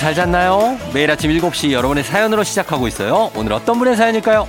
[0.00, 0.78] 잘 잤나요?
[0.94, 3.30] 매일 아침 7시 여러분의 사연으로 시작하고 있어요.
[3.34, 4.48] 오늘 어떤 분의 사연일까요?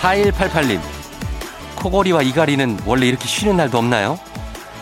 [0.00, 0.80] 4188님,
[1.76, 4.18] 코골이와 이갈이는 원래 이렇게 쉬는 날도 없나요?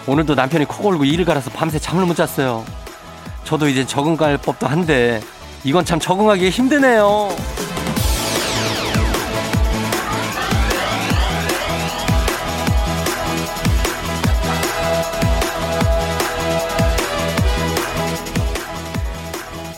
[0.06, 2.64] 오늘도 남편이 코골고 이를 갈아서 밤새 잠을 못 잤어요.
[3.42, 5.20] 저도 이제 적응할 법도 한데,
[5.64, 7.28] 이건 참 적응하기 힘드네요.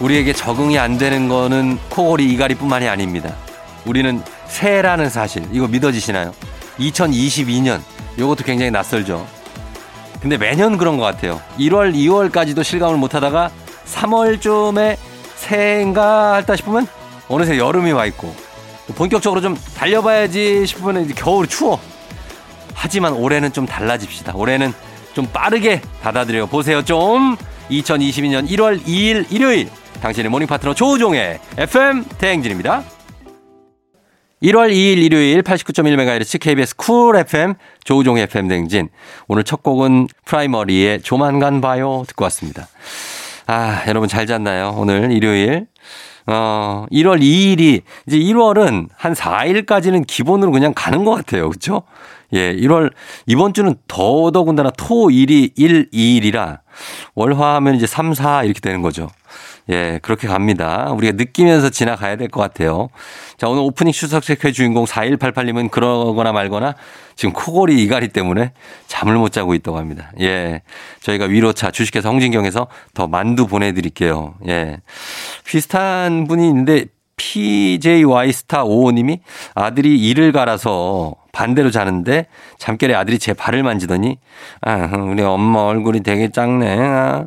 [0.00, 3.34] 우리에게 적응이 안 되는 거는 코골이 이갈이뿐만이 아닙니다.
[3.84, 6.32] 우리는 새해라는 사실 이거 믿어지시나요?
[6.78, 7.80] 2022년
[8.16, 9.26] 이것도 굉장히 낯설죠.
[10.20, 11.40] 근데 매년 그런 것 같아요.
[11.58, 13.50] 1월, 2월까지도 실감을 못하다가
[13.86, 14.96] 3월쯤에
[15.40, 16.86] 새해인가 할다 싶으면
[17.28, 18.34] 어느새 여름이 와 있고
[18.94, 21.80] 본격적으로 좀 달려봐야지 싶으면 이제 겨울이 추워.
[22.74, 24.34] 하지만 올해는 좀 달라집시다.
[24.34, 24.72] 올해는
[25.14, 26.84] 좀 빠르게 받아들여 보세요.
[26.84, 27.36] 좀
[27.70, 29.68] 2022년 1월 2일 일요일
[30.02, 32.82] 당신의 morning 파트너 조우종의 FM 대행진입니다.
[34.42, 38.88] 1월 2일 일요일 89.1MHz KBS Cool FM 조우종 FM 댕진.
[39.28, 42.66] 오늘 첫 곡은 프라이머리의 조만간 봐요 듣고 왔습니다.
[43.52, 44.76] 아, 여러분 잘 잤나요?
[44.76, 45.66] 오늘 일요일.
[46.28, 51.48] 어, 1월 2일이 이제 1월은 한 4일까지는 기본으로 그냥 가는 것 같아요.
[51.48, 51.82] 그렇죠?
[52.32, 52.92] 예, 1월
[53.26, 56.60] 이번 주는 더더군다나 토, 일이 1, 2일이라
[57.14, 59.08] 월화 하면 이제 3, 4 이렇게 되는 거죠.
[59.68, 60.90] 예, 그렇게 갑니다.
[60.92, 62.88] 우리가 느끼면서 지나가야 될 것 같아요.
[63.36, 66.74] 자, 오늘 오프닝 추석체크의 주인공 4188님은 그러거나 말거나
[67.14, 68.52] 지금 코골이 이갈이 때문에
[68.86, 70.10] 잠을 못 자고 있다고 합니다.
[70.20, 70.62] 예.
[71.00, 74.34] 저희가 위로차 주식회사 홍진경에서 더 만두 보내드릴게요.
[74.48, 74.78] 예.
[75.44, 76.86] 비슷한 분이 있는데
[77.16, 79.20] PJY 스타 55님이
[79.54, 82.26] 아들이 이를 갈아서 반대로 자는데
[82.58, 84.18] 잠결에 아들이 제 발을 만지더니
[84.62, 86.78] 아, 우리 엄마 얼굴이 되게 작네.
[86.78, 87.26] 아.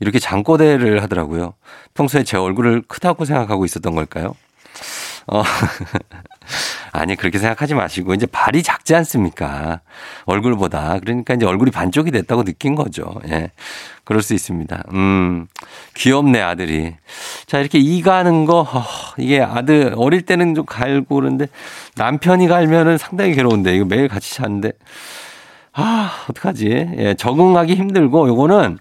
[0.00, 1.54] 이렇게 잠꼬대를 하더라고요.
[1.94, 4.34] 평소에 제 얼굴을 크다고 생각하고 있었던 걸까요?
[5.26, 5.42] 어,
[6.92, 9.80] 아니, 그렇게 생각하지 마시고, 이제 발이 작지 않습니까?
[10.24, 10.98] 얼굴보다.
[11.00, 13.20] 그러니까 이제 얼굴이 반쪽이 됐다고 느낀 거죠.
[13.28, 13.50] 예.
[14.04, 14.82] 그럴 수 있습니다.
[14.92, 15.46] 음,
[15.94, 16.94] 귀엽네, 아들이.
[17.46, 18.84] 자, 이렇게 이 가는 거, 어,
[19.16, 21.46] 이게 아들, 어릴 때는 좀 갈고 그러는데,
[21.96, 24.72] 남편이 갈면은 상당히 괴로운데, 이거 매일 같이 자는데,
[25.72, 26.66] 아, 어떡하지?
[26.98, 28.78] 예, 적응하기 힘들고, 요거는,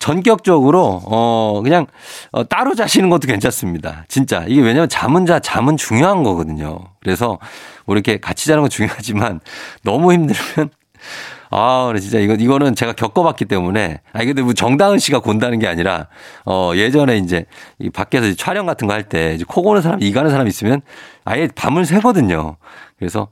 [0.00, 1.86] 전격적으로 어 그냥
[2.32, 4.04] 어, 따로 자시는 것도 괜찮습니다.
[4.08, 6.80] 진짜 이게 왜냐하면 잠은 자 잠은 중요한 거거든요.
[7.00, 7.38] 그래서
[7.84, 9.40] 뭐 이렇게 같이 자는 건 중요하지만
[9.84, 10.70] 너무 힘들면
[11.50, 13.98] 아, 진짜 이거, 이거는 제가 겪어봤기 때문에.
[14.12, 16.06] 아, 근데 뭐 정다은 씨가 곤다는 게 아니라,
[16.46, 17.44] 어, 예전에 이제
[17.78, 20.80] 이 밖에서 촬영 같은 거 할 때, 이제 코 고는 사람, 이 가는 사람 있으면
[21.24, 22.56] 아예 밤을 새거든요.
[22.98, 23.28] 그래서,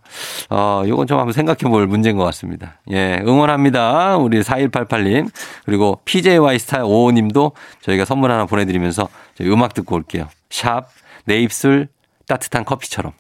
[0.51, 2.81] 어, 요건 좀 한번 생각해 볼 문제인 것 같습니다.
[2.91, 4.17] 예, 응원합니다.
[4.17, 5.31] 우리 4188님.
[5.65, 7.53] 그리고 PJY 스타 55님도
[7.83, 9.09] 저희가 선물 하나 보내드리면서
[9.43, 10.29] 음악 듣고 올게요.
[10.51, 10.87] 샵,
[11.25, 11.89] 내 입술
[12.27, 13.13] 따뜻한 커피처럼.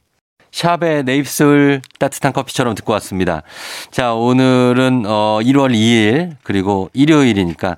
[0.58, 3.42] 샵의 내 입술 따뜻한 커피처럼 듣고 왔습니다.
[3.92, 7.76] 자, 오늘은 어 1월 2일 그리고 일요일이니까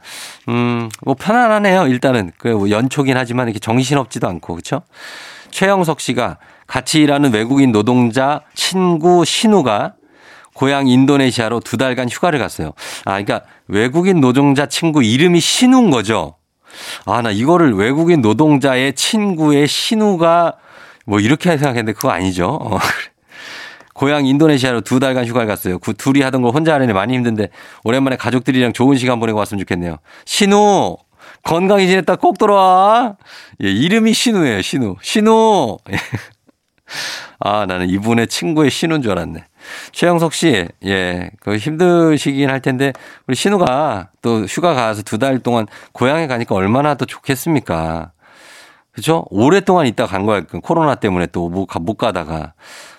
[0.48, 1.88] 음뭐 편안하네요.
[1.88, 4.80] 일단은 그뭐 연초긴 하지만 이렇게 정신없지도 않고 그렇죠?
[5.50, 9.94] 최영석 씨가 같이 일하는 외국인 노동자 친구 신우가
[10.54, 12.72] 고향 인도네시아로 두 달간 휴가를 갔어요.
[13.04, 16.36] 아, 그러니까 외국인 노동자 친구 이름이 신우인 거죠.
[17.04, 20.54] 아, 나 이거를 외국인 노동자의 친구의 신우가
[21.10, 22.46] 뭐 이렇게 생각했는데 그거 아니죠.
[22.46, 22.78] 어.
[23.94, 25.80] 고향 인도네시아로 두 달간 휴가를 갔어요.
[25.80, 27.48] 그 둘이 하던 걸 혼자 하려니 많이 힘든데
[27.82, 29.96] 오랜만에 가족들이랑 좋은 시간 보내고 왔으면 좋겠네요.
[30.24, 30.96] 신우
[31.42, 33.16] 건강히 지냈다 꼭 돌아와.
[33.62, 34.62] 예, 이름이 신우예요.
[34.62, 34.96] 신우.
[35.02, 35.78] 신우.
[37.40, 39.44] 아 나는 이분의 친구의 신우인 줄 알았네.
[39.92, 42.92] 최영석 씨, 예, 그 힘드시긴 할 텐데
[43.26, 48.12] 우리 신우가 또 휴가 가서 두 달 동안 고향에 가니까 얼마나 더 좋겠습니까?
[48.92, 49.24] 그죠?
[49.30, 50.40] 오랫동안 있다 간 거야.
[50.42, 52.54] 그 코로나 때문에 또못못 가다가.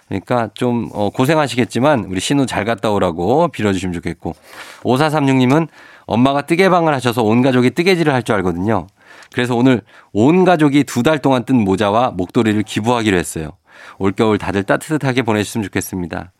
[0.07, 4.35] 그러니까 좀 어, 고생하시겠지만 우리 신우 잘 갔다 오라고 빌어주시면 좋겠고.
[4.83, 5.67] 5436님은
[6.05, 8.88] 엄마가 뜨개방을 하셔서 온 가족이 뜨개질을 할 줄 알거든요.
[9.33, 13.51] 그래서 오늘 온 가족이 두 달 동안 뜬 모자와 목도리를 기부하기로 했어요.
[13.97, 16.31] 올겨울 다들 따뜻하게 보내주시면 좋겠습니다.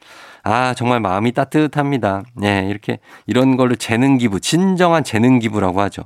[0.44, 2.24] 아, 정말 마음이 따뜻합니다.
[2.36, 6.04] 네, 이렇게 이런 걸로 재능 기부, 진정한 재능 기부라고 하죠.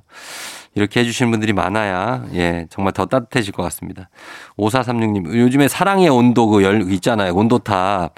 [0.75, 4.09] 이렇게 해주시는 분들이 많아야, 예, 정말 더 따뜻해질 것 같습니다.
[4.57, 7.33] 5436님, 요즘에 사랑의 온도 그 열, 있잖아요.
[7.33, 8.13] 온도탑.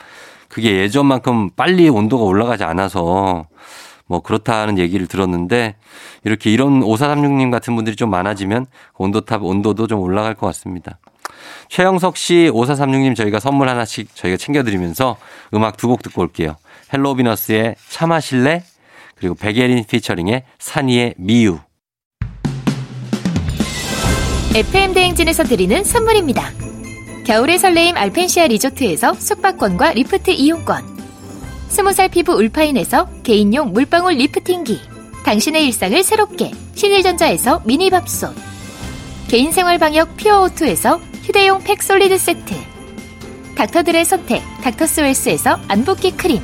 [0.49, 3.45] 그게 예전만큼 빨리 온도가 올라가지 않아서
[4.07, 5.75] 뭐 그렇다는 얘기를 들었는데
[6.23, 8.65] 이렇게 이런 5436님 같은 분들이 좀 많아지면
[8.97, 10.97] 온도탑 온도도 좀 올라갈 것 같습니다.
[11.69, 15.17] 최영석 씨, 5436님 저희가 선물 하나씩 저희가 챙겨드리면서
[15.53, 16.55] 음악 두 곡 듣고 올게요.
[16.93, 18.63] 헬로비너스의 차 마실래?
[19.15, 21.59] 그리고 백예린 피처링의 산이의 미유.
[24.55, 26.51] FM 대행진에서 드리는 선물입니다.
[27.25, 30.97] 겨울의 설레임 알펜시아 리조트에서 숙박권과 리프트 이용권.
[31.67, 34.79] 스무 살 피부 울파인에서 개인용 물방울 리프팅기.
[35.25, 38.33] 당신의 일상을 새롭게 신일전자에서 미니밥솥.
[39.27, 42.55] 개인생활 방역 퓨어오투에서 휴대용 팩 솔리드 세트.
[43.55, 46.41] 닥터들의 선택 닥터스웰스에서 안붓기 크림.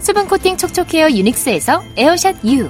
[0.00, 2.68] 수분 코팅 촉촉 헤어 유닉스에서 에어샷 U.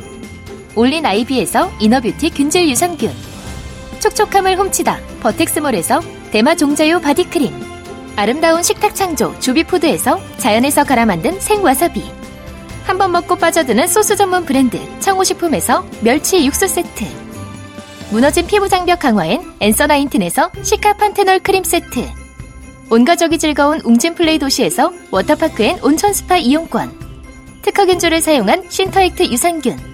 [0.75, 3.34] 올린 아이비에서 inner beauty 균질 유산균.
[4.01, 6.01] 촉촉함을 훔치다 버텍스몰에서
[6.31, 7.53] 대마 종자유 바디크림.
[8.17, 12.03] 아름다운 식탁 창조 주비푸드에서 자연에서 갈아 만든 생와사비.
[12.85, 17.05] 한 번 먹고 빠져드는 소스 전문 브랜드 청호식품에서 멸치 육수 세트.
[18.11, 22.07] 무너진 피부 장벽 강화엔 엔서 나인틴에서 시카 판테놀 크림 세트.
[22.91, 26.93] 온 가족이 즐거운 웅진 플레이 도시에서 워터파크엔 온천 스파 이용권.
[27.63, 29.94] 특허균조를 사용한 신터액트 유산균.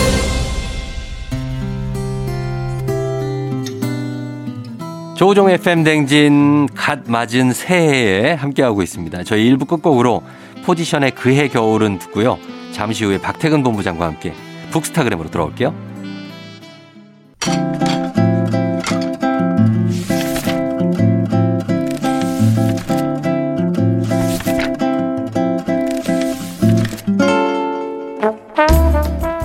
[5.15, 9.23] 조우종 FM 댕진 갓 맞은 새해에 함께하고 있습니다.
[9.23, 10.23] 저희 일부 끝곡으로
[10.65, 12.39] 포지션의 그해 겨울은 듣고요.
[12.71, 14.33] 잠시 후에 박태근 본부장과 함께
[14.71, 15.90] 북스타그램으로 돌아올게요.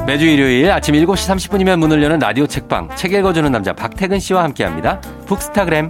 [0.07, 5.01] 매주 일요일 아침 7시 30분이면 문을 여는 라디오 책방 책 읽어주는 남자 박태근 씨와 함께합니다.
[5.27, 5.89] 북스타그램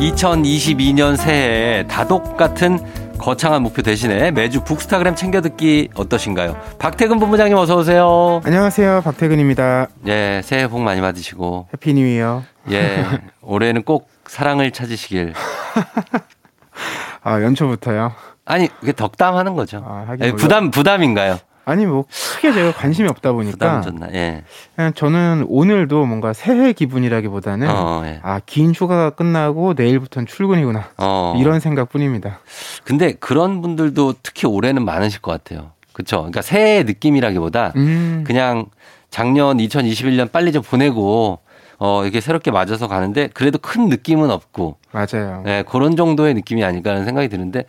[0.00, 2.80] (2022년) 새해에 다독 같은
[3.22, 6.56] 거창한 목표 대신에 매주 북스타그램 챙겨 듣기 어떠신가요?
[6.80, 8.40] 박태근 본부장님 어서 오세요.
[8.44, 9.02] 안녕하세요.
[9.04, 9.86] 박태근입니다.
[10.08, 12.42] 예, 새해 복 많이 받으시고 Happy New Year.
[12.72, 13.04] 예,
[13.40, 15.34] 올해는 꼭 사랑을 찾으시길.
[17.22, 18.12] 아, 연초부터요?
[18.44, 19.84] 아니, 그게 덕담하는 거죠.
[19.86, 20.42] 아, 하긴 아니, 몰라.
[20.42, 21.38] 부담 부담인가요?
[21.64, 22.04] 아니, 뭐,
[22.34, 23.82] 크게 제가 관심이 없다 보니까.
[24.12, 24.44] 예.
[24.74, 27.68] 그냥 저는 오늘도 뭔가 새해 기분이라기보다는.
[27.70, 28.20] 어, 예.
[28.22, 30.90] 아, 긴 휴가가 끝나고 내일부터는 출근이구나.
[30.98, 31.34] 어.
[31.38, 32.40] 이런 생각 뿐입니다.
[32.84, 35.70] 근데 그런 분들도 특히 올해는 많으실 것 같아요.
[35.92, 36.18] 그렇죠.
[36.18, 38.24] 그러니까 새해 느낌이라기보다 음.
[38.26, 38.66] 그냥
[39.10, 41.40] 작년 2021년 빨리 좀 보내고
[41.84, 45.42] 어 이게 새롭게 맞아서 가는데 그래도 큰 느낌은 없고 맞아요.
[45.48, 47.64] 예, 그런 정도의 느낌이 아닐까 하는 생각이 드는데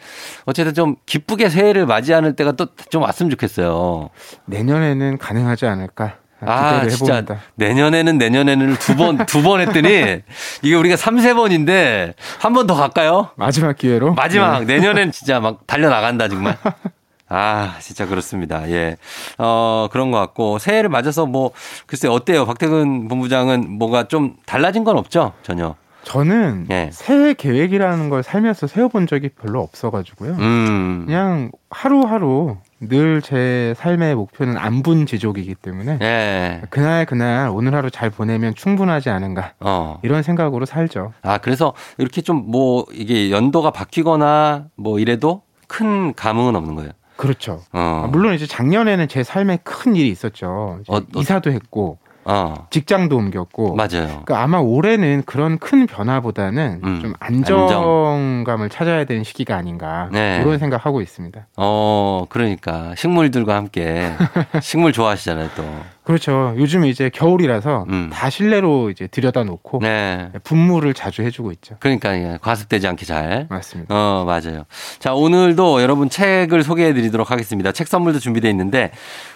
[0.46, 4.10] 어쨌든 좀 기쁘게 새해를 맞이하는 때가 또 좀 왔으면 좋겠어요.
[4.46, 6.17] 내년에는 가능하지 않을까.
[6.46, 7.39] 아, 진짜 해봅니다.
[7.55, 10.20] 내년에는 내년에는 두 번, 두 번 했더니
[10.62, 13.29] 이게 우리가 3, 세 번인데 한 번 더 갈까요?
[13.36, 14.13] 마지막 기회로.
[14.13, 14.75] 마지막 네.
[14.75, 16.58] 내년엔 진짜 막 달려 나간다 정말.
[17.30, 18.70] 아, 진짜 그렇습니다.
[18.70, 18.98] 예.
[19.38, 21.51] 어, 그런 것 같고 새해를 맞아서 뭐
[21.88, 22.46] 글쎄 어때요?
[22.46, 25.34] 박태근 본부장은 뭐가 좀 달라진 건 없죠?
[25.42, 25.75] 전혀.
[26.03, 26.89] 저는 예.
[26.92, 30.34] 새해 계획이라는 걸 살면서 세워본 적이 별로 없어가지고요.
[30.34, 31.03] 음.
[31.06, 36.62] 그냥 하루하루 늘 제 삶의 목표는 안분 지족이기 때문에 예.
[36.70, 40.00] 그날 그날 오늘 하루 잘 보내면 충분하지 않은가 어.
[40.03, 41.13] 이런 생각으로 살죠.
[41.22, 46.92] 아, 그래서 이렇게 좀 뭐 이게 연도가 바뀌거나 뭐 이래도 큰 감흥은 없는 거예요.
[47.15, 47.62] 그렇죠.
[47.72, 48.03] 어.
[48.05, 50.79] 아, 물론 이제 작년에는 제 삶에 큰 일이 있었죠.
[50.88, 51.01] 어, 어.
[51.15, 52.67] 이사도 했고 어.
[52.70, 54.08] 직장도 옮겼고 맞아요.
[54.08, 60.39] 그러니까 아마 올해는 그런 큰 변화보다는 음, 좀 안정감을 찾아야 되는 시기가 아닌가 네.
[60.41, 61.48] 그런 생각하고 있습니다.
[61.58, 64.12] 어, 그러니까 식물들과 함께
[64.62, 65.63] 식물 좋아하시잖아요, 또.
[66.03, 66.53] 그렇죠.
[66.57, 68.10] 요즘 이제 겨울이라서 음.
[68.12, 70.29] 다 실내로 이제 들여다 놓고 네.
[70.43, 71.75] 분무를 자주 해주고 있죠.
[71.79, 73.48] 그러니까 예, 과습되지 않게 잘.
[73.50, 73.95] 맞습니다.
[73.95, 74.65] 어, 맞아요.
[75.00, 77.72] 자, 오늘도 여러분 책을 소개해 드리도록 하겠습니다.
[77.72, 78.91] 책 선물도 준비되어 있는데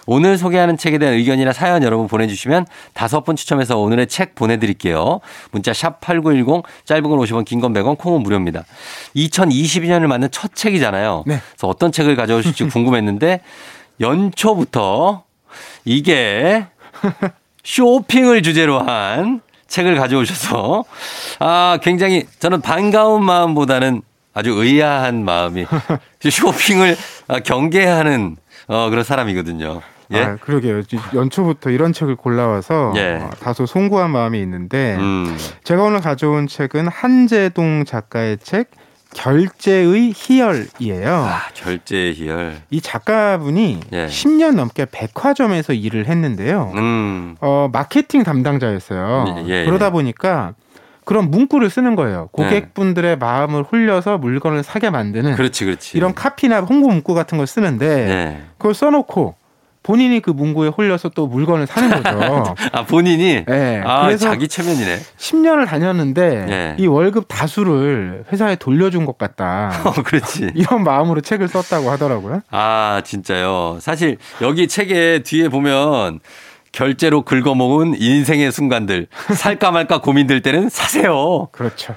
[0.06, 5.20] 오늘 소개하는 책에 대한 의견이나 사연 여러분 보내주시면 다섯 분 추첨해서 오늘의 책 보내드릴게요.
[5.52, 8.64] 문자 샵 8910 짧은 건 50원 긴 건 100원 콩은 무료입니다.
[9.16, 11.24] 2022년을 맞는 첫 책이잖아요.
[11.26, 11.38] 네.
[11.52, 13.40] 그래서 어떤 책을 가져오실지 궁금했는데
[14.00, 15.24] 연초부터
[15.88, 16.66] 이게
[17.64, 20.84] 쇼핑을 주제로 한 책을 가져오셔서
[21.38, 24.02] 아 굉장히 저는 반가운 마음보다는
[24.34, 25.64] 아주 의아한 마음이
[26.20, 26.94] 쇼핑을
[27.28, 29.80] 아, 경계하는 어, 그런 사람이거든요.
[30.12, 30.18] 예.
[30.18, 30.82] 아, 그러게요.
[31.14, 33.20] 연초부터 이런 책을 골라와서 예.
[33.22, 35.38] 어, 다소 송구한 마음이 있는데 음.
[35.64, 38.70] 제가 오늘 가져온 책은 한재동 작가의 책
[39.14, 41.14] 결제의 희열이에요.
[41.14, 42.56] 아, 결제 희열.
[42.70, 44.06] 이 작가분이 예.
[44.06, 46.72] 10년 넘게 백화점에서 일을 했는데요.
[46.74, 47.36] 음.
[47.40, 49.44] 어, 마케팅 담당자였어요.
[49.46, 49.90] 예, 예, 그러다 예.
[49.90, 50.54] 보니까
[51.04, 52.28] 그런 문구를 쓰는 거예요.
[52.32, 55.96] 고객분들의 마음을 홀려서 물건을 사게 만드는 그렇지, 그렇지.
[55.96, 58.42] 이런 카피나 홍보 문구 같은 걸 쓰는데 예.
[58.58, 59.34] 그걸 써놓고
[59.88, 62.54] 본인이 그 문구에 홀려서 또 물건을 사는 거죠.
[62.72, 64.98] 아, 본인이 네, 아, 그래서 자기 체면이네.
[65.16, 66.76] 10년을 다녔는데 예.
[66.78, 69.72] 이 월급 다수를 회사에 돌려준 것 같다.
[69.86, 70.50] 어, 그렇지.
[70.54, 72.42] 이런 마음으로 책을 썼다고 하더라고요.
[72.50, 73.78] 아, 진짜요.
[73.80, 76.20] 사실 여기 책에 뒤에 보면
[76.70, 81.48] 결제로 긁어먹은 인생의 순간들 살까 말까 고민될 때는 사세요.
[81.50, 81.94] 그렇죠.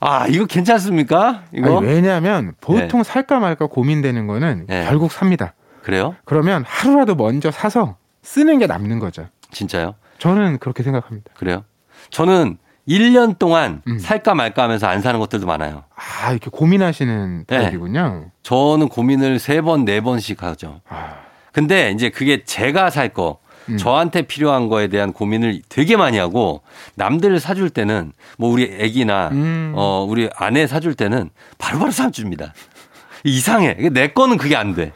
[0.00, 1.42] 아, 이거 괜찮습니까?
[1.52, 1.80] 이거?
[1.80, 4.86] 아니, 왜냐하면 보통 살까 말까 고민되는 거는 네.
[4.88, 5.52] 결국 삽니다.
[5.82, 6.14] 그래요?
[6.24, 9.26] 그러면 하루라도 먼저 사서 쓰는 게 남는 거죠.
[9.50, 9.94] 진짜요?
[10.18, 11.30] 저는 그렇게 생각합니다.
[11.34, 11.64] 그래요?
[12.10, 12.58] 저는
[12.88, 13.98] 1년 동안 음.
[13.98, 15.84] 살까 말까 하면서 안 사는 것들도 많아요.
[15.94, 17.58] 아 이렇게 고민하시는 네.
[17.58, 18.30] 타입이군요.
[18.42, 20.80] 저는 고민을 세 번, 네 번씩 하죠.
[20.88, 21.16] 아,
[21.52, 23.76] 근데 이제 그게 제가 살 거, 음.
[23.76, 26.62] 저한테 필요한 거에 대한 고민을 되게 많이 하고
[26.94, 29.72] 남들 사줄 때는 뭐 우리 애기나 음.
[29.76, 32.54] 어 우리 아내 사줄 때는 바로바로 사줍니다.
[33.24, 33.74] 이상해.
[33.92, 34.92] 내 거는 그게 안 돼.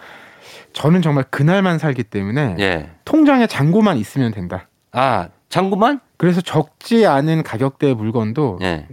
[0.75, 2.91] 저는 정말 그날만 살기 때문에 예.
[3.05, 4.69] 통장에 잔고만 있으면 된다.
[4.93, 6.01] 아 장구만?
[6.19, 8.87] 그래서 적지 않은 가격대의 물건도 예.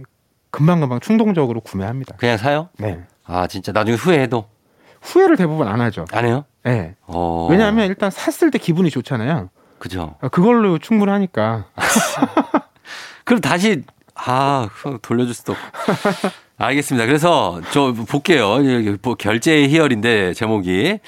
[0.50, 2.16] 금방금방 충동적으로 구매합니다.
[2.16, 2.68] 그냥 사요?
[2.78, 3.00] 네.
[3.24, 4.46] 아 진짜 나중에 후회해도
[5.02, 6.04] 후회를 대부분 안 하죠.
[6.12, 6.44] 안 해요?
[6.64, 6.94] 네.
[7.06, 7.48] 어.
[7.50, 9.50] 왜냐하면 일단 샀을 때 기분이 좋잖아요.
[9.78, 10.14] 그죠.
[10.30, 11.66] 그걸로 충분하니까.
[13.24, 13.82] 그럼 다시
[14.14, 14.68] 아
[15.02, 15.52] 돌려줄 수도.
[15.52, 16.28] 없고.
[16.58, 17.06] 알겠습니다.
[17.06, 18.58] 그래서 저 볼게요.
[19.02, 21.00] 뭐 결제의 희열인데 제목이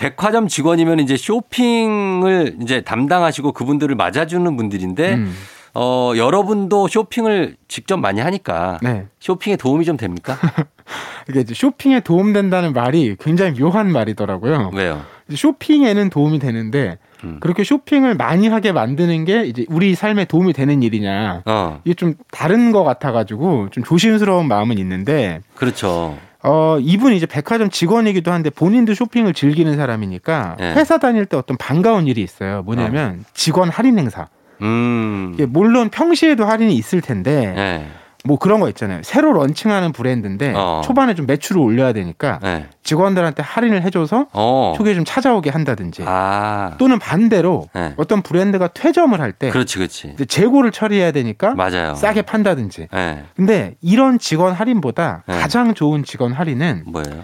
[0.00, 5.34] 백화점 직원이면 이제 쇼핑을 이제 담당하시고 그분들을 맞아주는 분들인데 음.
[5.74, 9.06] 어 여러분도 쇼핑을 직접 많이 하니까 네.
[9.20, 10.38] 쇼핑에 도움이 좀 됩니까?
[11.28, 14.70] 이게 쇼핑에 도움된다는 말이 굉장히 묘한 말이더라고요.
[14.72, 15.02] 왜요?
[15.32, 17.36] 쇼핑에는 도움이 되는데 음.
[17.40, 22.14] 그렇게 쇼핑을 많이 하게 만드는 게 이제 우리 삶에 도움이 되는 일이냐 어 이게 좀
[22.32, 26.16] 다른 것 같아가지고 좀 조심스러운 마음은 있는데 그렇죠.
[26.42, 30.74] 어 이분이 이제 백화점 직원이기도 한데 본인도 쇼핑을 즐기는 사람이니까 네.
[30.74, 32.62] 회사 다닐 때 어떤 반가운 일이 있어요.
[32.62, 34.28] 뭐냐면 직원 할인 행사.
[34.62, 35.36] 음.
[35.48, 37.88] 물론 평시에도 할인이 있을 텐데 네.
[38.24, 39.00] 뭐 그런 거 있잖아요.
[39.02, 40.82] 새로 런칭하는 브랜드인데 어.
[40.84, 42.66] 초반에 좀 매출을 올려야 되니까 네.
[42.82, 44.74] 직원들한테 할인을 해줘서 어.
[44.76, 46.74] 초기에 좀 찾아오게 한다든지 아.
[46.78, 47.94] 또는 반대로 네.
[47.96, 50.16] 어떤 브랜드가 퇴점을 할 때 그렇지, 그렇지.
[50.28, 51.94] 재고를 처리해야 되니까 맞아요.
[51.94, 52.88] 싸게 판다든지.
[52.92, 53.24] 네.
[53.36, 55.38] 근데 이런 직원 할인보다 네.
[55.38, 57.22] 가장 좋은 직원 할인은 뭐예요?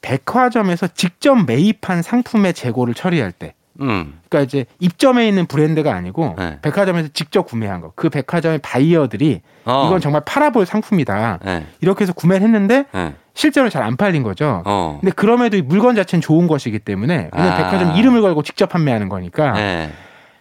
[0.00, 3.54] 백화점에서 직접 매입한 상품의 재고를 처리할 때.
[3.80, 4.20] 음.
[4.28, 6.58] 그러니까 이제 입점해 있는 브랜드가 아니고 네.
[6.62, 7.92] 백화점에서 직접 구매한 거.
[7.94, 9.84] 그 백화점의 바이어들이 어.
[9.86, 11.40] 이건 정말 팔아볼 상품이다.
[11.44, 11.66] 네.
[11.80, 13.14] 이렇게 해서 구매를 했는데 네.
[13.34, 14.62] 실제로 잘 안 팔린 거죠.
[14.64, 14.98] 어.
[15.00, 17.56] 근데 그럼에도 이 물건 자체는 좋은 것이기 때문에 왜냐면 아.
[17.56, 19.52] 백화점 이름을 걸고 직접 판매하는 거니까.
[19.52, 19.90] 네.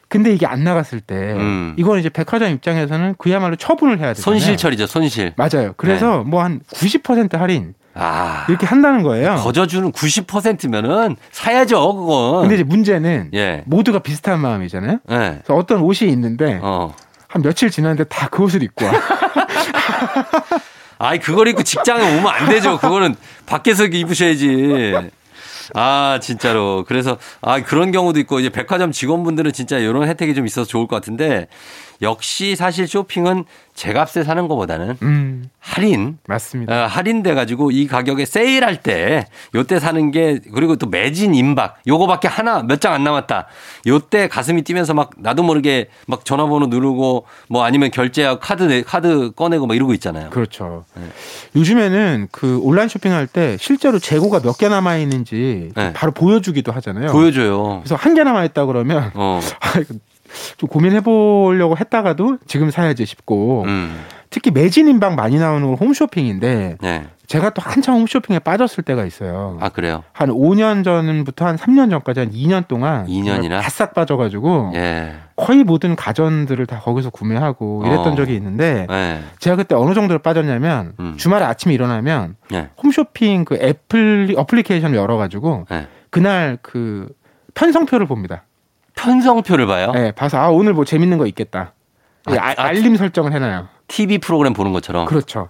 [0.07, 1.73] 근데 이게 안 나갔을 때 음.
[1.75, 4.21] 이건 이제 백화점 입장에서는 그야말로 처분을 해야 되잖아요.
[4.21, 5.33] 손실 처리죠, 손실.
[5.37, 5.73] 맞아요.
[5.75, 6.29] 그래서 네.
[6.29, 8.45] 뭐한 90% 할인 아.
[8.49, 9.35] 이렇게 한다는 거예요.
[9.35, 12.41] 거저주는 90%면은 사야죠, 그건.
[12.41, 13.63] 근데 이제 문제는 예.
[13.65, 14.99] 모두가 비슷한 마음이잖아요.
[15.11, 15.15] 예.
[15.43, 16.93] 그래서 어떤 옷이 있는데 어.
[17.27, 18.91] 한 며칠 지났는데 다 그 옷을 입고 와.
[20.99, 22.77] 아이, 그걸 입고 직장에 오면 안 되죠.
[22.77, 24.93] 그거는 밖에서 입으셔야지.
[25.75, 26.85] 아, 진짜로.
[26.87, 30.95] 그래서, 아, 그런 경우도 있고, 이제 백화점 직원분들은 진짜 이런 혜택이 좀 있어서 좋을 것
[30.95, 31.47] 같은데,
[32.03, 36.83] 역시 사실 쇼핑은 제값에 사는 것보다는 음, 할인, 맞습니다.
[36.83, 42.27] 어, 할인돼 가지고 이 가격에 세일할 때 요때 사는 게 그리고 또 매진 임박 요거밖에
[42.27, 43.47] 하나 몇 장 안 남았다.
[43.87, 49.31] 요때 가슴이 뛰면서 막 나도 모르게 막 전화번호 누르고 뭐 아니면 결제하고 카드 내- 카드
[49.31, 50.29] 꺼내고 막 이러고 있잖아요.
[50.29, 50.85] 그렇죠.
[50.95, 51.03] 네.
[51.55, 55.93] 요즘에는 그 온라인 쇼핑할 때 실제로 재고가 몇 개 남아 있는지 네.
[55.93, 57.11] 바로 보여주기도 하잖아요.
[57.11, 57.79] 보여줘요.
[57.83, 59.39] 그래서 한 개 남아 있다 그러면 어.
[60.57, 64.03] 좀 고민해 보려고 했다가도 지금 사야지 싶고 음.
[64.29, 67.07] 특히 매진 임박 많이 나오는 건 홈쇼핑인데 네.
[67.27, 69.57] 제가 또 한참 홈쇼핑에 빠졌을 때가 있어요.
[69.61, 70.03] 아 그래요.
[70.11, 73.61] 한 5년 전부터 한 3년 전까지 한 2년 동안 2년이나?
[73.61, 75.13] 바싹 빠져가지고 예.
[75.35, 78.15] 거의 모든 가전들을 다 거기서 구매하고 이랬던 어.
[78.15, 79.19] 적이 있는데 예.
[79.39, 81.15] 제가 그때 어느 정도로 빠졌냐면 음.
[81.17, 82.69] 주말에 아침에 일어나면 예.
[82.83, 85.87] 홈쇼핑 그 애플 어플리케이션을 열어가지고 예.
[86.09, 87.07] 그날 그
[87.53, 88.43] 편성표를 봅니다.
[88.95, 89.91] 편성표를 봐요.
[89.93, 91.73] 네, 봐서 아 오늘 뭐 재밌는 거 있겠다.
[92.25, 93.67] 아, 예, 아, 아, 알림 설정을 해놔요.
[93.87, 95.05] TV 프로그램 보는 것처럼.
[95.05, 95.49] 그렇죠.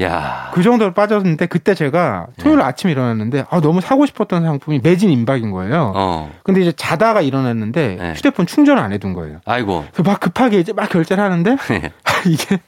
[0.00, 0.50] 야.
[0.54, 5.50] 그 정도로 빠졌는데 그때 제가 토요일 아침에 일어났는데 아 너무 사고 싶었던 상품이 매진 임박인
[5.50, 5.92] 거예요.
[5.94, 6.30] 어.
[6.44, 8.12] 근데 이제 자다가 일어났는데 네.
[8.14, 9.40] 휴대폰 충전을 안 해둔 거예요.
[9.44, 9.84] 아이고.
[9.92, 11.56] 그래서 막 급하게 이제 막 결제를 하는데
[12.26, 12.58] 이게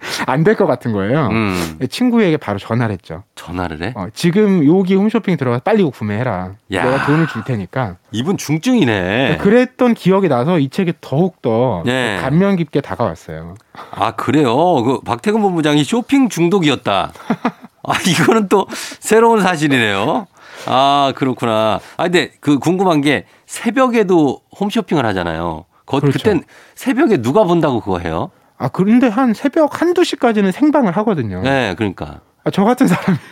[0.26, 1.28] 안 될 것 같은 거예요.
[1.28, 1.78] 음.
[1.90, 3.24] 친구에게 바로 전화를 했죠.
[3.34, 3.92] 전화를 해?
[3.96, 6.52] 어, 지금 여기 홈쇼핑 들어가서 빨리 구매해라.
[6.72, 6.84] 야.
[6.84, 7.96] 내가 돈을 줄 테니까.
[8.12, 9.38] 이분 중증이네.
[9.40, 12.18] 그랬던 기억이 나서 이 책이 더욱더 네.
[12.20, 13.54] 감명 깊게 다가왔어요.
[13.90, 14.54] 아, 그래요?
[14.82, 17.12] 그 박태근 본부장이 쇼핑 중독이었다.
[17.84, 18.66] 아, 이거는 또
[19.00, 20.26] 새로운 사실이네요.
[20.66, 21.80] 아, 그렇구나.
[21.96, 25.64] 아, 근데 그 궁금한 게 새벽에도 홈쇼핑을 하잖아요.
[25.86, 26.18] 거, 그렇죠.
[26.18, 26.42] 그땐
[26.74, 28.30] 새벽에 누가 본다고 그거 해요?
[28.58, 31.40] 아, 그런데 한 새벽 한두 시까지는 생방을 하거든요.
[31.42, 32.20] 네, 그러니까.
[32.44, 33.18] 아, 저 같은 사람이.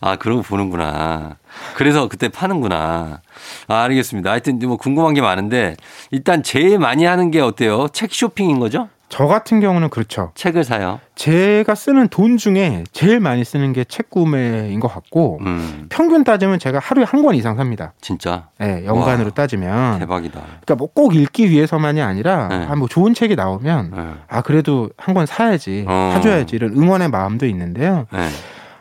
[0.00, 1.36] 아, 그러고 보는구나.
[1.74, 3.20] 그래서 그때 파는구나.
[3.68, 4.30] 아, 알겠습니다.
[4.30, 5.76] 하여튼 뭐 궁금한 게 많은데
[6.10, 7.88] 일단 제일 많이 하는 게 어때요?
[7.92, 8.88] 책 쇼핑인 거죠?
[9.12, 10.30] 저 같은 경우는 그렇죠.
[10.34, 10.98] 책을 사요.
[11.16, 16.58] 제가 쓰는 돈 중에 제일 많이 쓰는 게 책 구매인 것 같고, 음, 평균 따지면
[16.58, 17.92] 제가 하루에 한 권 이상 삽니다.
[18.00, 19.98] 진짜 네, 연간으로 와, 따지면.
[19.98, 20.40] 대박이다.
[20.40, 22.66] 그러니까 뭐 꼭 읽기 위해서만이 아니라, 네.
[22.70, 24.02] 아, 뭐 좋은 책이 나오면, 네.
[24.28, 26.12] 아, 그래도 한 권 사야지, 어.
[26.14, 28.06] 사줘야지, 이런 응원의 마음도 있는데요.
[28.14, 28.28] 네.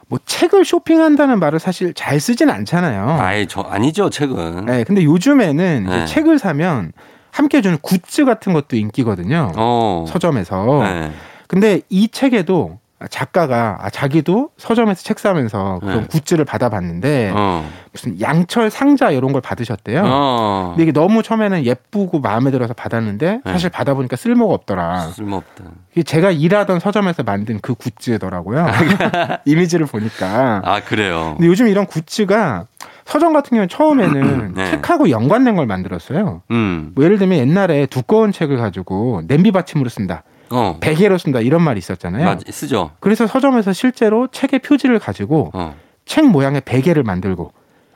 [0.08, 3.18] 뭐 책을 쇼핑한다는 말을 사실 잘 쓰진 않잖아요.
[3.20, 4.66] 아이, 저 아니죠, 책은.
[4.66, 6.06] 네, 근데 요즘에는 네.
[6.06, 6.94] 책을 사면
[7.32, 9.52] 함께 주는 굿즈 같은 것도 인기거든요.
[9.56, 10.06] 어.
[10.08, 10.84] 서점에서.
[10.84, 11.12] 네.
[11.48, 16.08] 근데 이 책에도 작가가 아, 자기도 서점에서 책 사면서 그런 네.
[16.08, 17.68] 굿즈를 받아봤는데 어.
[17.92, 20.04] 무슨 양철 상자 이런 걸 받으셨대요.
[20.06, 20.68] 어.
[20.70, 23.52] 근데 이게 너무 처음에는 예쁘고 마음에 들어서 받았는데 네.
[23.52, 25.00] 사실 받아보니까 쓸모가 없더라.
[25.14, 25.64] 쓸모없다.
[25.94, 28.68] 이게 제가 일하던 서점에서 만든 그 굿즈더라고요.
[29.46, 30.62] 이미지를 보니까.
[30.64, 31.34] 아, 그래요.
[31.38, 32.68] 근데 요즘 이런 굿즈가
[33.06, 34.72] 서점 같은 경우는 처음에는 네.
[34.72, 36.42] 책하고 연관된 걸 만들었어요.
[36.52, 36.92] 음.
[36.96, 40.78] 뭐 예를 들면 옛날에 두꺼운 책을 가지고 냄비 받침으로 쓴다, 어.
[40.80, 42.26] 베개로 쓴다 이런 말이 있었잖아요.
[42.26, 42.92] 맞, 쓰죠.
[43.00, 45.76] 그래서 서점에서 실제로 책의 표지를 가지고 어.
[46.06, 47.52] 책 모양의 베개를 만들고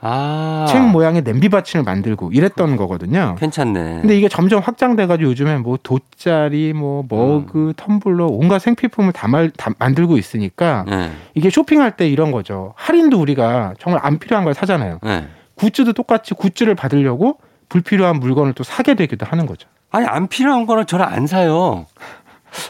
[0.08, 0.66] 아.
[0.68, 3.34] 책 모양의 냄비 받침을 만들고 이랬던 거거든요.
[3.40, 4.00] 괜찮네.
[4.02, 9.72] 근데 이게 점점 확장돼가지고 요즘에 뭐 돗자리, 뭐 머그, 텀블러 온갖 생필품을 다, 말, 다
[9.78, 11.10] 만들고 있으니까 네.
[11.34, 12.72] 이게 쇼핑할 때 이런 거죠.
[12.76, 15.00] 할인도 우리가 정말 안 필요한 걸 사잖아요.
[15.02, 15.26] 네.
[15.56, 17.38] 굿즈도 똑같이 굿즈를 받으려고
[17.68, 19.68] 불필요한 물건을 또 사게 되기도 하는 거죠.
[19.90, 21.86] 아니, 안 필요한 거는 저는 안 사요.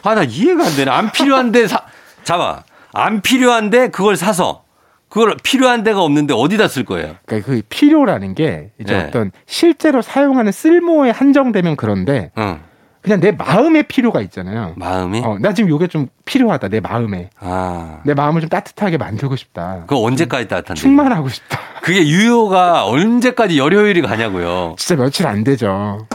[0.03, 0.89] 아, 나 이해가 안 되네.
[0.89, 1.83] 안 필요한데 사,
[2.23, 2.63] 잡아.
[2.93, 4.63] 안 필요한데 그걸 사서.
[5.09, 7.15] 그걸 필요한 데가 없는데 어디다 쓸 거예요?
[7.25, 9.05] 그러니까 그 필요라는 게 이제 네.
[9.05, 12.59] 어떤 실제로 사용하는 쓸모에 한정되면 그런데 응.
[13.01, 14.73] 그냥 내 마음의 필요가 있잖아요.
[14.75, 15.21] 마음이?
[15.23, 16.67] 어, 나 지금 요게 좀 필요하다.
[16.67, 17.29] 내 마음에.
[17.39, 18.01] 아.
[18.03, 19.83] 내 마음을 좀 따뜻하게 만들고 싶다.
[19.87, 20.81] 그거 언제까지 따뜻한데?
[20.81, 21.57] 충만하고 싶다.
[21.81, 24.75] 그게 유효가 언제까지 열효율이 가냐고요.
[24.77, 26.05] 진짜 며칠 안 되죠.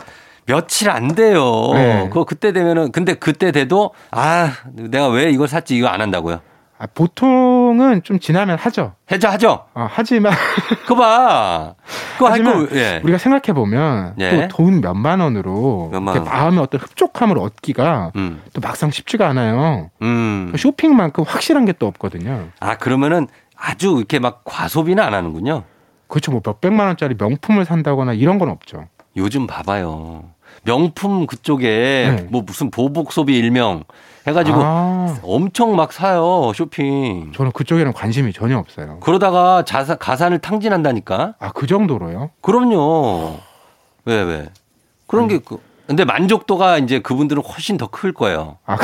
[0.44, 1.70] 며칠 안 돼요.
[1.72, 2.08] 네.
[2.08, 6.40] 그거 그때 되면은 근데 그때 돼도 아 내가 왜 이걸 샀지 이거 안 한다고요.
[6.82, 8.94] 아, 보통은 좀 지나면 하죠.
[9.12, 9.66] 해줘 하죠.
[9.72, 10.32] 어, 하지만
[10.82, 11.74] 그거 봐.
[12.14, 13.00] 그거 하지만 할거 예.
[13.04, 14.48] 우리가 생각해 보면 예.
[14.48, 16.24] 또돈 몇만 원으로 몇만 원.
[16.24, 18.42] 마음의 어떤 흡족함을 얻기가 음.
[18.52, 19.90] 또 막상 쉽지가 않아요.
[20.02, 20.52] 음.
[20.58, 22.48] 쇼핑만큼 확실한 게 또 없거든요.
[22.58, 25.62] 아 그러면은 아주 이렇게 막 과소비는 안 하는군요.
[26.08, 26.32] 그렇죠.
[26.32, 28.88] 뭐 몇백만 원짜리 명품을 산다거나 이런 건 없죠.
[29.16, 30.24] 요즘 봐봐요.
[30.64, 32.26] 명품 그쪽에 네.
[32.30, 33.84] 뭐 무슨 보복 소비 일명
[34.26, 37.32] 해가지고 아, 엄청 막 사요 쇼핑.
[37.34, 39.00] 저는 그쪽에는 관심이 전혀 없어요.
[39.00, 41.34] 그러다가 자사, 가산을 탕진한다니까.
[41.40, 42.30] 아, 그 정도로요?
[42.40, 43.38] 그럼요.
[44.04, 44.48] 왜, 왜?
[45.08, 48.58] 그런 게, 그, 근데 만족도가 이제 그분들은 훨씬 더 클 거예요.
[48.64, 48.76] 아,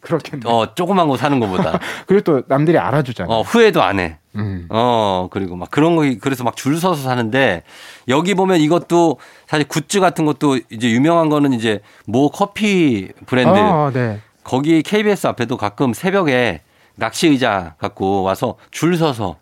[0.00, 0.42] 그- 그렇겠네.
[0.50, 1.78] 어, 조그만 거 사는 것보다.
[2.06, 3.32] 그리고 또 남들이 알아주잖아.
[3.32, 4.18] 어, 후회도 안 해.
[4.36, 4.66] 음.
[4.70, 7.62] 어, 그리고 막 그런 거, 그래서 막 줄 서서 사는데
[8.08, 13.90] 여기 보면 이것도 사실 굿즈 같은 것도 이제 유명한 거는 이제 모 커피 브랜드 아,
[13.92, 14.20] 네.
[14.44, 16.62] 거기 KBS 앞에도 가끔 새벽에
[16.94, 19.36] 낚시 의자 갖고 와서 줄 서서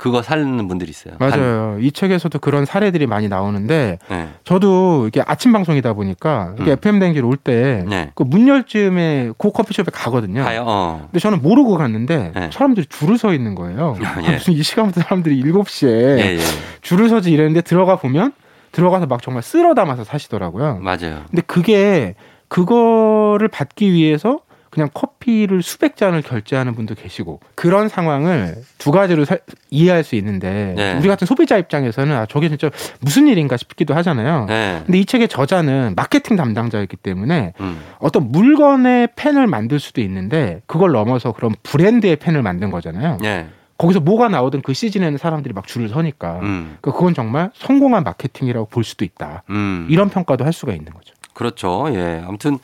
[0.00, 1.12] 그거 사는 분들이 있어요.
[1.18, 1.76] 맞아요.
[1.78, 4.28] 이 책에서도 그런 사례들이 많이 나오는데 한- 네.
[4.44, 6.72] 저도 이게 아침 방송이다 보니까 이게 음.
[6.72, 8.10] FM 댕지를 올때 네.
[8.14, 10.42] 그문 열쯤에 그 커피숍에 가거든요.
[10.42, 10.64] 가요.
[10.66, 11.00] 어.
[11.02, 12.50] 근데 저는 모르고 갔는데 네.
[12.50, 13.94] 사람들이 줄을 서 있는 거예요.
[14.26, 14.32] 예.
[14.40, 16.38] 무슨 이 시간부터 사람들이 7시에 예, 예.
[16.80, 18.32] 줄을 서지 이랬는데 들어가 보면
[18.72, 20.78] 들어가서 막 정말 쓸어 담아서 사시더라고요.
[20.80, 21.24] 맞아요.
[21.28, 22.14] 근데 그게
[22.48, 29.36] 그거를 받기 위해서 그냥 커피를 수백 잔을 결제하는 분도 계시고 그런 상황을 두 가지로 사-
[29.70, 30.94] 이해할 수 있는데 네.
[30.98, 34.46] 우리 같은 소비자 입장에서는 아 저게 진짜 무슨 일인가 싶기도 하잖아요.
[34.46, 34.82] 네.
[34.86, 37.80] 근데 이 책의 저자는 마케팅 담당자였기 때문에 음.
[37.98, 43.18] 어떤 물건의 펜을 만들 수도 있는데 그걸 넘어서 그런 브랜드의 펜을 만든 거잖아요.
[43.24, 43.46] 예.
[43.80, 46.76] 거기서 뭐가 나오든 그 시즌에는 사람들이 막 줄을 서니까 음.
[46.82, 49.42] 그러니까 그건 정말 성공한 마케팅이라고 볼 수도 있다.
[49.48, 49.86] 음.
[49.88, 51.14] 이런 평가도 할 수가 있는 거죠.
[51.32, 51.86] 그렇죠.
[51.94, 52.22] 예.
[52.26, 52.58] 아무튼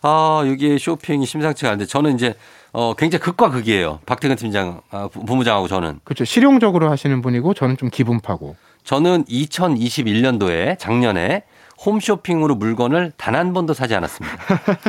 [0.00, 2.34] 아, 여기에 쇼핑이 심상치가 않은데 저는 이제
[2.72, 4.00] 어, 굉장히 극과 극이에요.
[4.06, 6.00] 박태근 팀장, 아, 부- 부무장하고 저는.
[6.02, 6.24] 그렇죠.
[6.24, 8.56] 실용적으로 하시는 분이고 저는 좀 기분 파고.
[8.84, 11.42] 저는 2021년도에 작년에
[11.84, 14.36] 홈쇼핑으로 물건을 단 한 번도 사지 않았습니다.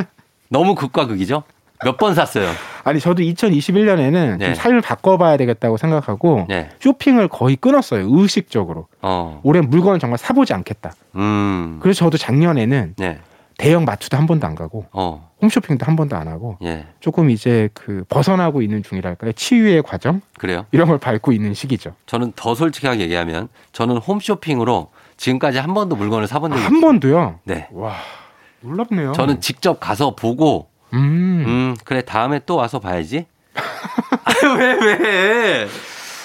[0.48, 1.42] 너무 극과 극이죠?
[1.84, 2.48] 몇 번 샀어요.
[2.84, 4.44] 아니 저도 2021년에는 네.
[4.46, 6.68] 좀 삶을 바꿔봐야 되겠다고 생각하고 네.
[6.80, 8.06] 쇼핑을 거의 끊었어요.
[8.08, 8.86] 의식적으로.
[9.02, 9.40] 어.
[9.44, 10.92] 올해 물건을 정말 사보지 않겠다.
[11.16, 11.78] 음.
[11.82, 13.18] 그래서 저도 작년에는 네.
[13.58, 15.30] 대형 마트도 한 번도 안 가고 어.
[15.40, 16.86] 홈쇼핑도 한 번도 안 하고 예.
[17.00, 19.32] 조금 이제 그 벗어나고 있는 중이랄까요.
[19.32, 20.66] 치유의 과정 그래요.
[20.72, 21.94] 이런 걸 밟고 있는 시기죠.
[22.04, 27.40] 저는 더 솔직하게 얘기하면 저는 홈쇼핑으로 지금까지 한 번도 물건을 사본 적이 아, 한 번도요.
[27.44, 27.68] 네.
[27.72, 27.94] 와
[28.60, 29.12] 놀랍네요.
[29.12, 31.44] 저는 직접 가서 보고 음.
[31.46, 33.26] 음, 그래 다음에 또 와서 봐야지.
[34.24, 35.68] 아유, 왜 왜?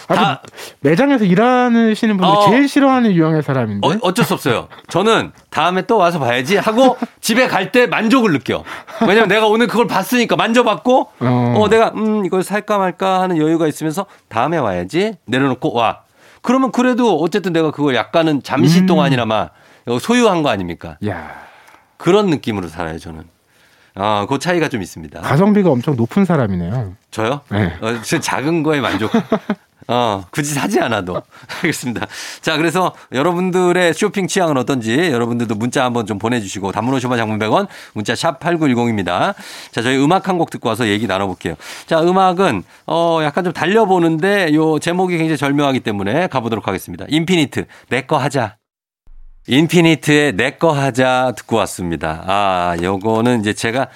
[0.07, 0.41] 아주 다-
[0.81, 2.49] 매장에서 일하시는 분들이 어.
[2.49, 3.87] 제일 싫어하는 유형의 사람인데.
[3.87, 4.67] 어, 어쩔 수 없어요.
[4.89, 8.63] 저는 다음에 또 와서 봐야지 하고 집에 갈 때 만족을 느껴.
[9.07, 11.53] 왜냐면 내가 오늘 그걸 봤으니까 만져봤고 어.
[11.57, 16.01] 어, 내가 음 이걸 살까 말까 하는 여유가 있으면서 다음에 와야지 내려놓고 와.
[16.41, 18.85] 그러면 그래도 어쨌든 내가 그걸 약간은 잠시 음.
[18.87, 19.49] 동안이나마
[20.01, 20.97] 소유한 거 아닙니까?
[21.07, 21.31] 야
[21.97, 23.23] 그런 느낌으로 살아요 저는.
[23.95, 25.21] 아, 그 차이가 좀 있습니다.
[25.21, 26.95] 가성비가 엄청 높은 사람이네요.
[27.11, 27.41] 저요?
[27.49, 27.73] 네.
[27.81, 29.11] 어, 저 작은 거에 만족.
[29.87, 31.21] 어, 굳이 사지 않아도.
[31.57, 32.07] 알겠습니다.
[32.39, 37.67] 자, 그래서 여러분들의 쇼핑 취향은 어떤지 여러분들도 문자 한번 좀 보내주시고 단문 50원 장문 100원
[37.93, 39.33] 문자 샵 8910입니다.
[39.71, 41.55] 자, 저희 음악 한 곡 듣고 와서 얘기 나눠볼게요.
[41.87, 47.05] 자, 음악은 어, 약간 좀 달려보는데 요 제목이 굉장히 절묘하기 때문에 가보도록 하겠습니다.
[47.09, 48.55] 인피니트, 내 거 하자.
[49.47, 52.23] 인피니트의 내거 하자 듣고 왔습니다.
[52.27, 53.87] 아, 요거는 이제 제가,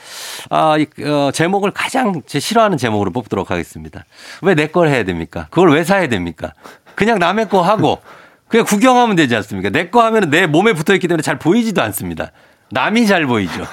[0.50, 4.06] 아, 이, 어, 제목을 가장 제 싫어하는 제목으로 뽑도록 하겠습니다.
[4.42, 5.48] 왜 내 걸 해야 됩니까?
[5.52, 6.54] 그걸 왜 사야 됩니까?
[6.96, 8.02] 그냥 남의 거 하고,
[8.48, 9.70] 그냥 구경하면 되지 않습니까?
[9.70, 12.32] 내 거 하면 내 몸에 붙어 있기 때문에 잘 보이지도 않습니다.
[12.72, 13.66] 남이 잘 보이죠.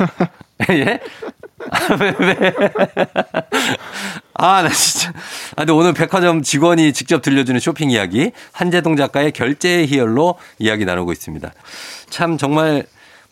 [0.71, 1.01] 예?
[1.71, 2.55] 아, 왜, 왜?
[4.35, 5.11] 아, 나 진짜.
[5.53, 11.13] 아, 근데 오늘 백화점 직원이 직접 들려주는 쇼핑 이야기, 한재동 작가의 결제의 희열로 이야기 나누고
[11.13, 11.53] 있습니다.
[12.11, 12.85] 참 정말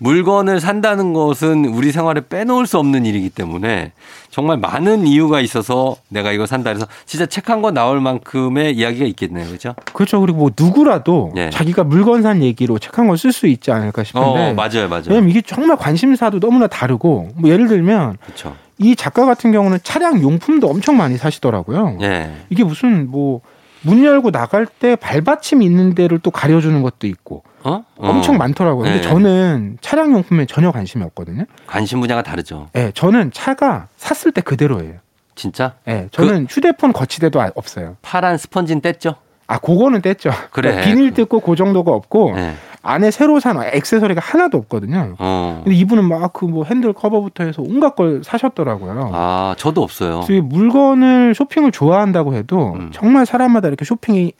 [0.02, 3.92] 물건을 산다는 것은 우리 생활에 빼놓을 수 없는 일이기 때문에
[4.30, 9.04] 정말 많은 이유가 있어서 내가 이거 산다 해서 진짜 책 한 권 나올 만큼의 이야기가
[9.06, 9.46] 있겠네요.
[9.48, 9.74] 그죠?
[9.92, 10.20] 그렇죠.
[10.20, 11.50] 그리고 뭐 누구라도 예.
[11.50, 14.26] 자기가 물건 산 얘기로 책 한 권 쓸 수 있지 않을까 싶은데.
[14.26, 15.04] 어, 맞아요, 맞아요.
[15.08, 18.56] 왜냐면 이게 정말 관심사도 너무나 다르고 뭐 예를 들면 그렇죠.
[18.78, 21.98] 이 작가 같은 경우는 차량 용품도 엄청 많이 사시더라고요.
[22.00, 22.30] 예.
[22.48, 23.42] 이게 무슨 뭐
[23.82, 27.84] 문 열고 나갈 때 발받침 있는 데를 또 가려주는 것도 있고 어?
[27.96, 28.38] 엄청 어.
[28.38, 28.84] 많더라고요.
[28.84, 29.02] 근데 네.
[29.02, 31.44] 저는 차량 용품에 전혀 관심이 없거든요.
[31.66, 32.68] 관심 분야가 다르죠.
[32.76, 34.98] 예, 저는 차가 샀을 때 그대로예요.
[35.34, 35.74] 진짜?
[35.88, 37.96] 예, 저는 휴대폰 거치대도 아- 없어요.
[38.02, 39.16] 파란 스펀지는 뗐죠?
[39.50, 40.30] 아, 그거는 뗐죠.
[40.50, 40.70] 그래.
[40.70, 42.54] 그러니까 비닐 뜯고 그 정도가 없고 예.
[42.82, 45.16] 안에 새로 산 액세서리가 하나도 없거든요.
[45.18, 45.60] 어.
[45.64, 49.10] 근데 이분은 막 그 뭐 핸들 커버부터 해서 온갖 걸 사셨더라고요.
[49.12, 50.20] 아, 저도 없어요.
[50.26, 52.90] 그래서 물건을 쇼핑을 좋아한다고 해도 음.
[52.92, 54.32] 정말 사람마다 이렇게 쇼핑의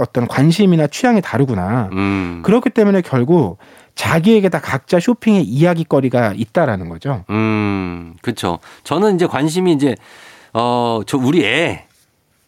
[0.00, 1.90] 어떤 관심이나 취향이 다르구나.
[1.92, 2.40] 음.
[2.44, 3.58] 그렇기 때문에 결국
[3.94, 7.24] 자기에게 다 각자 쇼핑의 이야기거리가 있다라는 거죠.
[7.28, 8.58] 음, 그쵸.
[8.84, 9.96] 저는 이제 관심이 이제,
[10.54, 11.84] 어, 저 우리 애,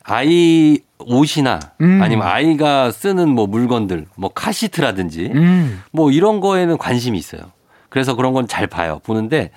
[0.05, 2.01] 아이 옷이나 음.
[2.03, 5.83] 아니면 아이가 쓰는 뭐 물건들, 뭐 카시트라든지 음.
[5.93, 7.43] 뭐 이런 거에는 관심이 있어요.
[7.89, 9.01] 그래서 그런 건 잘 봐요.
[9.05, 9.51] 보는데,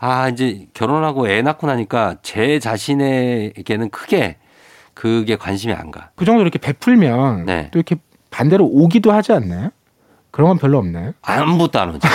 [0.00, 4.36] 아, 이제 결혼하고 애 낳고 나니까 제 자신에게는 크게
[4.94, 6.10] 그게 관심이 안 가.
[6.16, 7.68] 그 정도 이렇게 베풀면 네.
[7.72, 7.96] 또 이렇게
[8.30, 9.70] 반대로 오기도 하지 않나요?
[10.32, 11.12] 그런 건 별로 없나요?
[11.22, 12.08] 아무것도 안 오죠.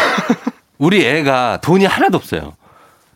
[0.78, 2.54] 우리 애가 돈이 하나도 없어요.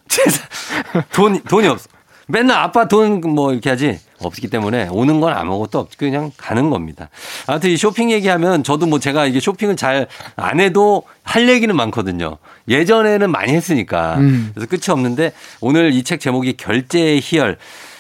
[1.12, 1.90] 돈, 돈이 없어.
[2.28, 7.10] 맨날 아빠 돈 뭐 이렇게 하지 없기 때문에 오는 건 아무것도 없 그냥 가는 겁니다.
[7.48, 12.38] 아무튼 이 쇼핑 얘기하면 저도 뭐 제가 이게 쇼핑을 잘 안 해도 할 얘기는 많거든요.
[12.68, 14.52] 예전에는 많이 했으니까 음.
[14.54, 15.32] 그래서 끝이 없는데
[15.62, 17.58] 오늘 이 책 제목이 결제의 희열.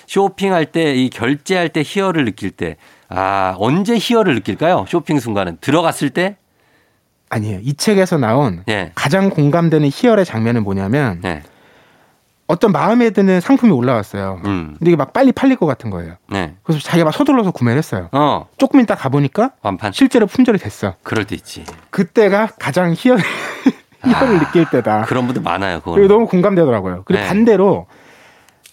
[0.07, 2.75] 쇼핑할 때 이 결제할 때 희열을 느낄 때
[3.09, 4.85] 아, 언제 희열을 느낄까요?
[4.89, 6.35] 쇼핑 순간은 들어갔을 때?
[7.29, 7.59] 아니에요.
[7.63, 8.91] 이 책에서 나온 예.
[8.95, 11.41] 가장 공감되는 희열의 장면은 뭐냐면 네.
[12.53, 14.39] 어떤 마음에 드는 상품이 올라왔어요.
[14.45, 14.75] 음.
[14.77, 16.13] 근데 이게 막 빨리 팔릴 것 같은 거예요.
[16.29, 16.53] 네.
[16.61, 18.09] 그래서 자기가 막 서둘러서 구매를 했어요.
[18.11, 18.47] 어.
[18.57, 19.91] 조금 있다 가보니까 완판.
[19.91, 20.93] 실제로 품절이 됐어.
[21.01, 21.65] 그럴 때 있지.
[21.89, 23.17] 그때가 가장 희열,
[24.05, 25.01] 희열을 느낄 때다.
[25.05, 25.79] 그런 분들 많아요.
[25.81, 25.97] 그거.
[26.07, 27.03] 너무 공감되더라고요.
[27.05, 27.27] 그리고 네.
[27.27, 27.87] 반대로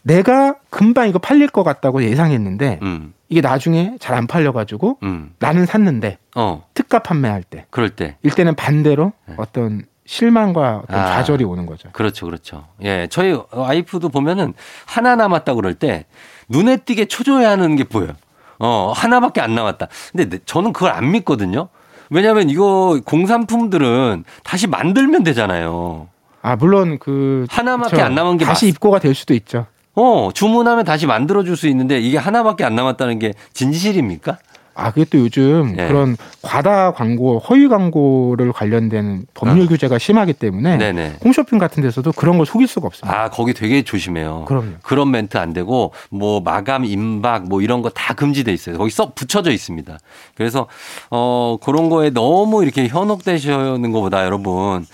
[0.02, 3.14] 내가 금방 이거 팔릴 것 같다고 예상했는데 음.
[3.30, 5.32] 이게 나중에 잘 안 팔려가지고 음.
[5.38, 6.64] 나는 샀는데 어.
[6.74, 8.16] 특가 판매할 때 그럴 때.
[8.22, 9.34] 일때는 반대로 네.
[9.38, 9.82] 어떤
[10.14, 11.06] 실망과 어떤 아.
[11.14, 11.88] 좌절이 오는 거죠.
[11.92, 12.64] 그렇죠, 그렇죠.
[12.82, 16.04] 예, 저희 와이프도 보면은 하나 남았다 그럴 때
[16.48, 18.14] 눈에 띄게 초조해하는 게 보여요.
[18.58, 19.86] 어, 하나밖에 안 남았다.
[20.10, 21.68] 근데 내- 저는 그걸 안 믿거든요.
[22.10, 26.08] 왜냐하면 이거 공산품들은 다시 만들면 되잖아요.
[26.42, 28.02] 아 물론 그 하나밖에 그쵸.
[28.02, 29.66] 안 남은 게 다시 맞- 입고가 될 수도 있죠.
[29.94, 34.38] 어, 주문하면 다시 만들어 줄 수 있는데 이게 하나밖에 안 남았다는 게 진실입니까?
[34.80, 35.86] 아 그게 또 요즘 네.
[35.88, 39.68] 그런 과다 광고, 허위 광고를 관련된 법률 어.
[39.68, 41.16] 규제가 심하기 때문에 네네.
[41.24, 43.24] 홈쇼핑 같은 데서도 그런 걸 속일 수가 없습니다.
[43.24, 44.46] 아, 거기 되게 조심해요.
[44.48, 44.72] 그럼요.
[44.82, 48.78] 그런 멘트 안 되고 뭐 마감 임박 뭐 이런 거 다 금지돼 있어요.
[48.78, 49.98] 거기 썩 붙여져 있습니다.
[50.34, 50.66] 그래서
[51.10, 54.86] 어 그런 거에 너무 이렇게 현혹되시는 것보다 여러분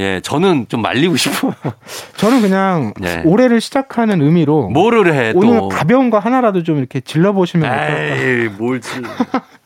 [0.00, 1.52] 예, 저는 좀 말리고 싶어요.
[2.16, 3.22] 저는 그냥 네.
[3.24, 5.38] 올해를 시작하는 의미로 뭐를 해 또.
[5.40, 7.70] 오늘 가벼운 거 하나라도 좀 이렇게 질러 보시면?
[7.70, 9.02] 에이, 뭘 질.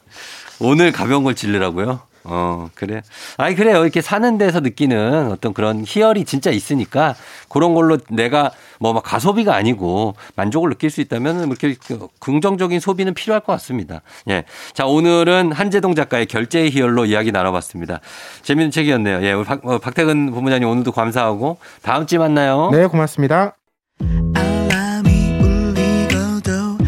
[0.61, 2.01] 오늘 가벼운 걸 질르라고요?
[2.27, 3.03] 어, 그래.
[3.37, 3.83] 아니, 그래요.
[3.83, 7.15] 이렇게 사는 데서 느끼는 어떤 그런 희열이 진짜 있으니까
[7.51, 13.13] 그런 걸로 내가 뭐 막 가소비가 아니고 만족을 느낄 수 있다면 이렇게 그 긍정적인 소비는
[13.13, 14.01] 필요할 것 같습니다.
[14.31, 14.45] 예.
[14.73, 18.01] 자, 오늘은 한재동 작가의 결제의 희열로 이야기 나눠봤습니다.
[18.43, 19.23] 재밌는 책이었네요.
[19.23, 19.45] 예.
[19.45, 22.71] 박, 어, 박태근 본부장님 오늘도 감사하고 다음 주에 만나요.
[22.73, 23.55] 네, 고맙습니다.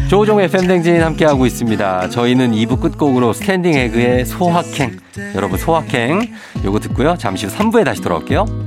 [0.09, 2.09] 조종의 FM댕진 함께하고 있습니다.
[2.09, 4.97] 저희는 2부 끝곡으로 스탠딩 에그의 소확행.
[5.35, 6.33] 여러분, 소확행.
[6.63, 7.17] 요거 듣고요.
[7.17, 8.66] 잠시 후 3부에 다시 돌아올게요.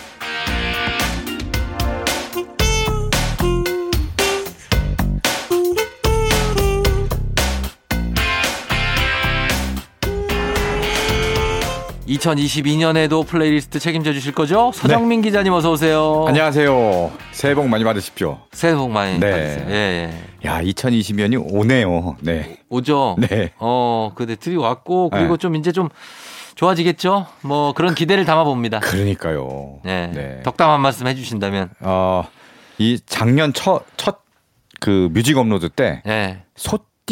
[12.17, 17.11] (2022년에도) 플레이리스트 책임져 주실 거죠 서정민 기자님 어서 오세요 안녕하세요.
[17.31, 18.39] 새해 복 많이 받으십시오.
[18.51, 19.31] 새해 복 많이 네.
[19.31, 19.73] 받으세요 예,
[20.43, 20.47] 예.
[20.47, 22.17] 야, 2020년이 오네요.
[22.21, 22.57] 네.
[22.69, 23.51] 오죠 네.
[23.57, 25.41] 어 근데 들이왔고 그리고 네.
[25.41, 25.89] 좀 이제 좀
[26.55, 29.79] 좋아지겠죠 뭐 그런 기대를 담아 봅니다 그러니까요.
[29.83, 30.41] 네.
[30.43, 31.69] 덕담 한 말씀 해 주신다면.
[31.79, 32.27] 어,
[32.77, 34.21] 이 작년 첫, 첫
[34.81, 36.41] 그 뮤직 업로드 때 네.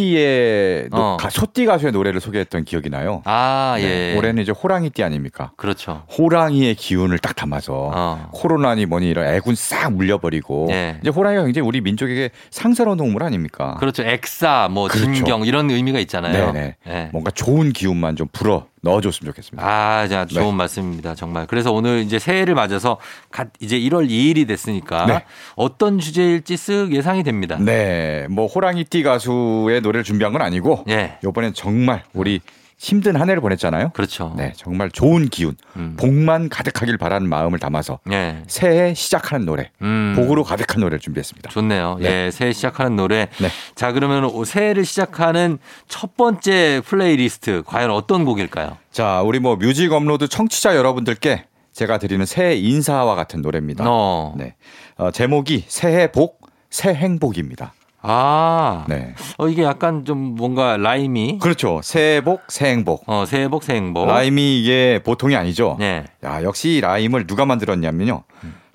[0.10, 1.18] 소띠의, 노- 어.
[1.18, 3.22] 가- 소띠 가수의 노래를 소개했던 기억이 나요.
[3.26, 4.14] 아, 네.
[4.14, 4.18] 예.
[4.18, 5.52] 올해는 이제 호랑이띠 아닙니까?
[5.58, 6.04] 그렇죠.
[6.18, 8.30] 호랑이의 기운을 딱 담아서 어.
[8.32, 10.98] 코로나니 뭐니 이런 액운 싹 물려버리고 네.
[11.02, 13.76] 이제 호랑이가 굉장히 우리 민족에게 상서로운 동물 아닙니까?
[13.80, 14.04] 그렇죠.
[14.04, 15.14] 엑사, 뭐, 그렇죠.
[15.14, 16.52] 진경, 이런 의미가 있잖아요.
[16.54, 16.76] 네네.
[16.86, 17.10] 네.
[17.12, 19.68] 뭔가 좋은 기운만 좀 불어 넣어줬으면 좋겠습니다.
[19.68, 20.52] 아, 자, 좋은 네.
[20.54, 21.16] 말씀입니다.
[21.16, 21.48] 정말.
[21.48, 22.98] 그래서 오늘 이제 새해를 맞아서
[23.32, 25.24] 갓 이제 1월 2일이 됐으니까 네.
[25.56, 27.58] 어떤 주제일지 쓱 예상이 됩니다.
[27.60, 31.18] 네, 뭐 호랑이띠 가수의 노래를 준비한 건 아니고 예.
[31.24, 32.42] 요번엔 정말 우리
[32.80, 33.90] 힘든 한 해를 보냈잖아요.
[33.90, 34.34] 그렇죠.
[34.38, 35.98] 네, 정말 좋은 기운, 음.
[36.00, 38.42] 복만 가득하길 바라는 마음을 담아서 예.
[38.48, 40.14] 새해 시작하는 노래, 음.
[40.16, 41.50] 복으로 가득한 노래를 준비했습니다.
[41.50, 41.98] 좋네요.
[42.00, 42.28] 네.
[42.28, 43.28] 예, 새해 시작하는 노래.
[43.42, 43.50] 네.
[43.76, 48.78] 자, 그러면 새해를 시작하는 첫 번째 플레이리스트 과연 어떤 곡일까요?
[48.92, 53.84] 자, 우리 뭐 뮤직 업로드 청취자 여러분들께 제가 드리는 새해 인사와 같은 노래입니다.
[53.86, 54.36] 어.
[54.38, 54.56] 네,
[54.96, 57.74] 어, 제목이 새해 복, 새 행복입니다.
[58.02, 58.86] 아.
[58.88, 61.40] 네, 어, 이게 약간 좀 뭔가 라임이.
[61.40, 61.82] 그렇죠.
[61.84, 63.04] 새해 복, 새 행복.
[63.08, 64.08] 어, 새해 복, 새해 행복.
[64.08, 65.76] 라임이 이게 보통이 아니죠.
[65.80, 66.06] 네.
[66.24, 68.24] 야, 역시 이 라임을 누가 만들었냐면요.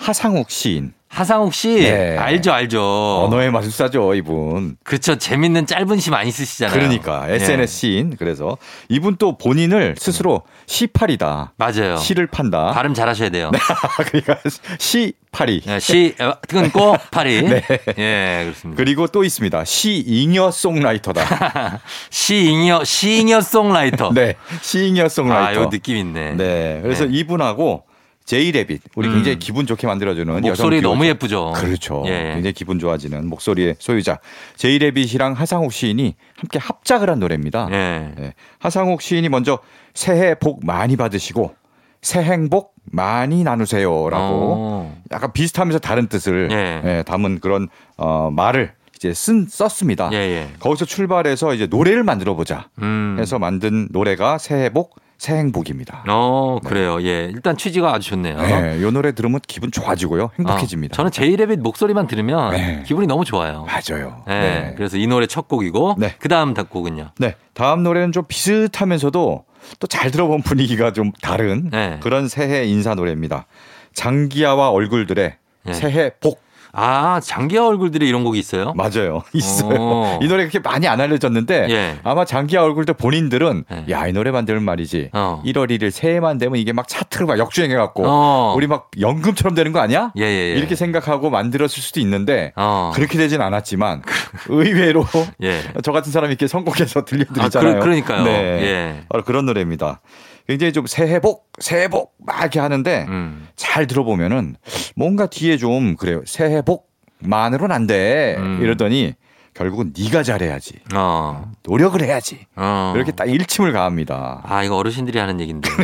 [0.09, 0.93] 하상욱 시인.
[1.09, 2.19] 하상욱 씨 네.
[2.19, 3.25] 알죠 알죠.
[3.25, 4.77] 언어의 마술사죠, 이분.
[4.83, 6.77] 그쵸 재밌는 짧은 시 많이 쓰시잖아요.
[6.77, 7.37] 그러니까 예.
[7.37, 8.17] SNS 시인.
[8.19, 11.53] 그래서 이분 또 본인을 스스로 시파리다.
[11.57, 11.97] 맞아요.
[11.99, 12.73] 시를 판다.
[12.73, 13.53] 발음 잘하셔야 돼요.
[14.07, 14.39] 그러니까
[14.79, 15.63] 시파리.
[15.69, 17.41] 예, 시 어, 끊고 파리.
[17.49, 17.63] 네.
[17.97, 18.77] 예 그렇습니다.
[18.77, 19.65] 그리고 또 있습니다.
[19.65, 21.81] 시잉여 송라이터다.
[22.11, 24.13] 시잉여 시잉여 송라이터.
[24.13, 24.35] 네.
[24.61, 25.63] 시잉여 아, 송라이터.
[25.63, 26.33] 요 느낌 있네.
[26.35, 26.81] 네.
[26.83, 27.13] 그래서 네.
[27.19, 27.85] 이분하고
[28.25, 29.15] 제이레빗 우리 음.
[29.15, 31.07] 굉장히 기분 좋게 만들어주는 목소리 너무.
[31.07, 31.53] 예쁘죠.
[31.55, 32.03] 그렇죠.
[32.07, 32.33] 예.
[32.35, 34.19] 굉장히 기분 좋아지는 목소리의 소유자
[34.57, 37.69] 제이레빗이랑 하상욱 시인이 함께 합작을 한 노래입니다.
[37.71, 38.13] 예.
[38.17, 38.35] 네.
[38.59, 39.59] 하상욱 시인이 먼저
[39.93, 41.55] 새해 복 많이 받으시고
[42.01, 45.03] 새 행복 많이 나누세요라고 어.
[45.13, 46.83] 약간 비슷하면서 다른 뜻을 예.
[46.85, 50.11] 예, 담은 그런 어, 말을 이제 쓴 썼습니다.
[50.13, 50.49] 예, 예.
[50.61, 53.17] 거기서 출발해서 이제 노래를 만들어 보자 음.
[53.19, 56.05] 해서 만든 노래가 새해 복 새 행복입니다.
[56.07, 57.01] 어, 그래요.
[57.03, 57.31] 예.
[57.33, 58.37] 일단 취지가 아주 좋네요.
[58.37, 60.33] 네, 이 노래 들으면 기분 좋아지고요.
[60.39, 60.93] 행복해집니다.
[60.93, 62.83] 어, 저는 제이레빗 목소리만 들으면 네.
[62.85, 63.65] 기분이 너무 좋아요.
[63.65, 64.23] 맞아요.
[64.27, 64.41] 네.
[64.41, 64.75] 네.
[64.77, 66.15] 그래서 이 노래 첫 곡이고 네.
[66.19, 67.13] 그 다음 곡은요.
[67.19, 67.37] 네.
[67.55, 69.45] 다음 노래는 좀 비슷하면서도
[69.79, 71.99] 또 잘 들어본 분위기가 좀 다른 네.
[72.03, 73.47] 그런 새해 인사 노래입니다.
[73.95, 75.73] 장기야와 얼굴들의 네.
[75.73, 76.44] 새해 복.
[76.77, 78.75] 아, 장기하 얼굴들이 이런 곡이 있어요?
[78.75, 79.23] 맞아요.
[79.33, 79.81] 있어요.
[79.81, 80.19] 오.
[80.23, 81.99] 이 노래 그렇게 많이 안 알려졌는데 예.
[82.03, 83.93] 아마 장기야 얼굴들 본인들은 예.
[83.93, 85.11] 야, 이 노래 만들면 말이지.
[85.13, 85.43] 어.
[85.47, 88.55] 1월 1일 새해만 되면 이게 막 차트로 막 역주행해 갖고 어.
[88.57, 90.13] 우리 막 연금처럼 되는 거 아니야?
[90.17, 90.55] 예, 예, 예.
[90.57, 92.91] 이렇게 생각하고 만들었을 수도 있는데 어.
[92.95, 94.03] 그렇게 되진 않았지만
[94.49, 95.05] 의외로
[95.43, 95.61] 예.
[95.83, 97.75] 저 같은 사람이 이렇게 선곡해서 아, 들려드리잖아요.
[97.75, 98.25] 그, 그러니까요.
[98.25, 98.33] 네.
[98.33, 99.05] 예.
[99.09, 100.01] 바로 그런 노래입니다.
[100.47, 103.49] 굉장히 좀 새해 복, 새해 복 막 이렇게 하는데 음.
[103.55, 104.57] 잘 들어보면은
[104.97, 106.23] 뭔가 뒤에 좀 그래요.
[106.27, 108.37] 새해 복만으로는 안 돼.
[108.39, 108.61] 음.
[108.63, 109.13] 이러더니
[109.53, 110.75] 결국은 네가 잘해야지.
[110.95, 111.53] 어.
[111.65, 112.47] 노력을 해야지.
[112.57, 112.93] 어.
[112.97, 114.41] 이렇게 딱 일침을 가합니다.
[114.45, 115.69] 아, 이거 어르신들이 하는 얘긴데.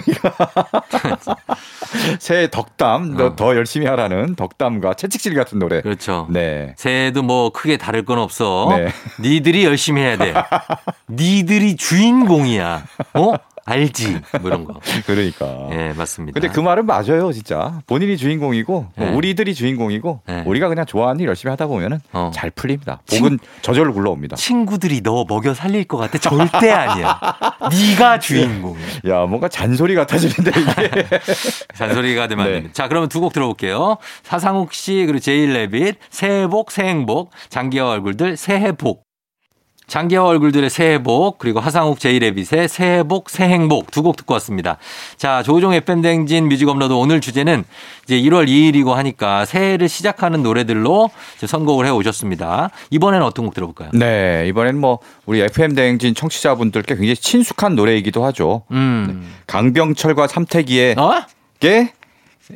[2.18, 3.36] 새해 덕담, 너 어.
[3.36, 5.80] 더 열심히 하라는 덕담과 채찍질 같은 노래.
[5.82, 6.26] 그렇죠.
[6.30, 6.74] 네.
[6.76, 8.68] 새해도 뭐 크게 다를 건 없어.
[8.76, 8.88] 네.
[9.20, 10.34] 니들이 열심히 해야 돼.
[11.08, 12.84] 니들이 주인공이야.
[13.14, 13.32] 어?
[13.70, 14.20] 알지?
[14.40, 14.74] 뭐 이런 거.
[15.06, 15.68] 그러니까.
[15.70, 16.38] 예, 맞습니다.
[16.38, 17.80] 근데 그 말은 맞아요, 진짜.
[17.86, 19.12] 본인이 주인공이고 뭐 네.
[19.14, 20.42] 우리들이 주인공이고 네.
[20.46, 22.30] 우리가 그냥 좋아하는 일 열심히 하다 보면은 어.
[22.34, 23.00] 잘 풀립니다.
[23.08, 24.36] 복은 저절로 굴러옵니다.
[24.36, 26.18] 친구들이 너 먹여 살릴 것 같아?
[26.18, 27.18] 절대 아니야.
[27.70, 28.86] 네가 주인공이야.
[29.08, 31.04] 야, 뭔가 잔소리 같아지는데 이게.
[31.76, 32.54] 잔소리가 되면 안 네.
[32.56, 32.72] 됩니다.
[32.74, 33.98] 자, 그러면 두 곡 들어볼게요.
[34.22, 39.04] 하상욱 씨, 그리고 제이레빗, 새해 복, 새행복, 장기하 얼굴들, 새해 복.
[39.90, 44.78] 장기하 얼굴들의 새해 복, 그리고 하상욱 제이레빗의 새해 복, 새행복 두 곡 듣고 왔습니다.
[45.16, 47.64] 자, 조우종 FM대행진 뮤직 업로드 오늘 주제는
[48.04, 51.10] 이제 1월 2일이고 하니까 새해를 시작하는 노래들로
[51.44, 52.70] 선곡을 해 오셨습니다.
[52.90, 53.90] 이번에는 어떤 곡 들어볼까요?
[53.92, 58.62] 네, 이번엔 뭐 우리 FM 대행진 청취자분들께 굉장히 친숙한 노래이기도 하죠.
[58.70, 59.28] 음.
[59.48, 61.22] 강병철과 삼태기의 어?
[61.58, 61.92] 게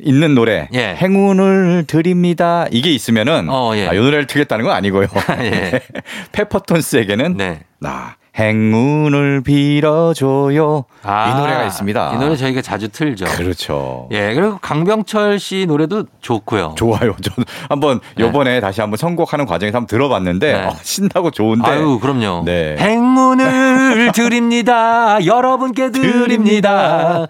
[0.03, 0.95] 있는 노래 예.
[0.95, 2.65] 행운을 드립니다.
[2.71, 3.87] 이게 있으면은 어, 예.
[3.87, 5.07] 아, 이 노래를 틀겠다는 건 아니고요.
[5.41, 5.81] 예.
[6.31, 7.61] 페퍼톤스에게는 네.
[7.79, 10.83] 나 행운을 빌어줘요.
[11.03, 12.13] 아, 이 노래가 있습니다.
[12.15, 13.25] 이 노래 저희가 자주 틀죠.
[13.25, 14.09] 그렇죠.
[14.11, 16.75] 예, 그리고 강병철 씨 노래도 좋고요.
[16.77, 17.15] 좋아요.
[17.23, 18.25] 저는 한번 네.
[18.25, 20.65] 요번에 다시 한번 선곡하는 과정에서 한번 들어봤는데 네.
[20.65, 22.43] 어, 신나고 좋은데 아유, 그럼요.
[22.45, 22.75] 네.
[22.77, 25.25] 행운을 드립니다.
[25.25, 27.27] 여러분께 드립니다.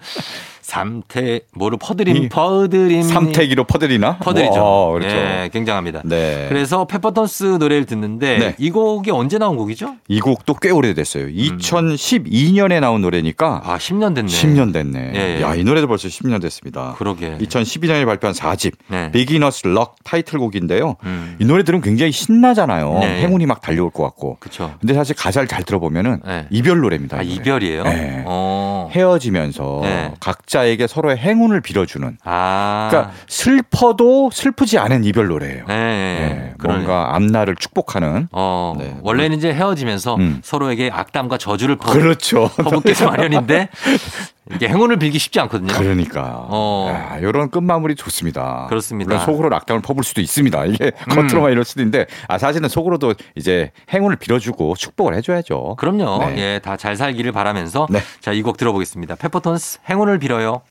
[0.66, 4.18] 삼태 뭐를 퍼드림 이 퍼드림 삼태기로 퍼드리나?
[4.18, 4.54] 퍼드리죠.
[4.56, 5.16] 어, 그렇죠.
[5.16, 6.02] 예, 굉장합니다.
[6.04, 6.46] 네.
[6.48, 8.54] 그래서 페퍼톤스 노래를 듣는데 네.
[8.58, 9.94] 이 곡이 언제 나온 곡이죠?
[10.08, 11.28] 이 곡도 꽤 오래됐어요.
[11.28, 14.26] 2012년에 나온 노래니까 아, 10년 됐네.
[14.26, 15.12] 10년 됐네.
[15.14, 15.42] 예, 예.
[15.42, 16.96] 야, 이 노래도 벌써 10년 됐습니다.
[16.98, 17.38] 그러게.
[17.38, 19.12] 2012년에 발표한 4집 네.
[19.12, 20.96] Beginner's Luck 타이틀곡인데요.
[21.04, 21.36] 음.
[21.38, 22.98] 이 노래 들으면 굉장히 신나잖아요.
[23.02, 23.20] 네.
[23.22, 24.38] 행운이 막 달려올 것 같고.
[24.40, 24.74] 그렇죠.
[24.80, 26.46] 근데 사실 가사를 잘 들어보면은 네.
[26.50, 27.18] 이별 노래입니다.
[27.18, 27.34] 아, 이.
[27.34, 27.84] 이별이에요?
[27.84, 28.24] 네.
[28.26, 28.90] 어.
[28.92, 30.12] 헤어지면서 네.
[30.56, 32.18] 각자에게 서로의 행운을 빌어주는.
[32.24, 32.88] 아.
[32.90, 35.64] 그러니까 슬퍼도 슬프지 않은 이별 노래예요.
[35.66, 36.78] 네, 네, 그러네.
[36.78, 38.28] 뭔가 앞날을 축복하는.
[38.32, 38.96] 어, 네.
[39.02, 40.40] 원래는 이제 헤어지면서 음.
[40.42, 42.48] 서로에게 악담과 저주를 퍼, 그렇죠.
[42.56, 43.68] 퍼붓기 마련인데
[44.54, 45.74] 이게 행운을 빌기 쉽지 않거든요.
[45.74, 46.46] 그러니까.
[46.48, 47.16] 어.
[47.20, 48.66] 이런 끝마무리 좋습니다.
[48.68, 49.08] 그렇습니다.
[49.14, 50.64] 물론 속으로 낙담을 퍼볼 수도 있습니다.
[50.66, 51.14] 이게 음.
[51.14, 55.74] 겉으로만 이럴 수도 있는데, 아, 사실은 속으로도 이제 행운을 빌어주고 축복을 해줘야죠.
[55.78, 56.24] 그럼요.
[56.26, 56.36] 네.
[56.38, 58.00] 예, 다 잘 살기를 바라면서 네.
[58.20, 59.16] 자, 이 곡 들어보겠습니다.
[59.16, 60.62] 페퍼톤스 행운을 빌어요.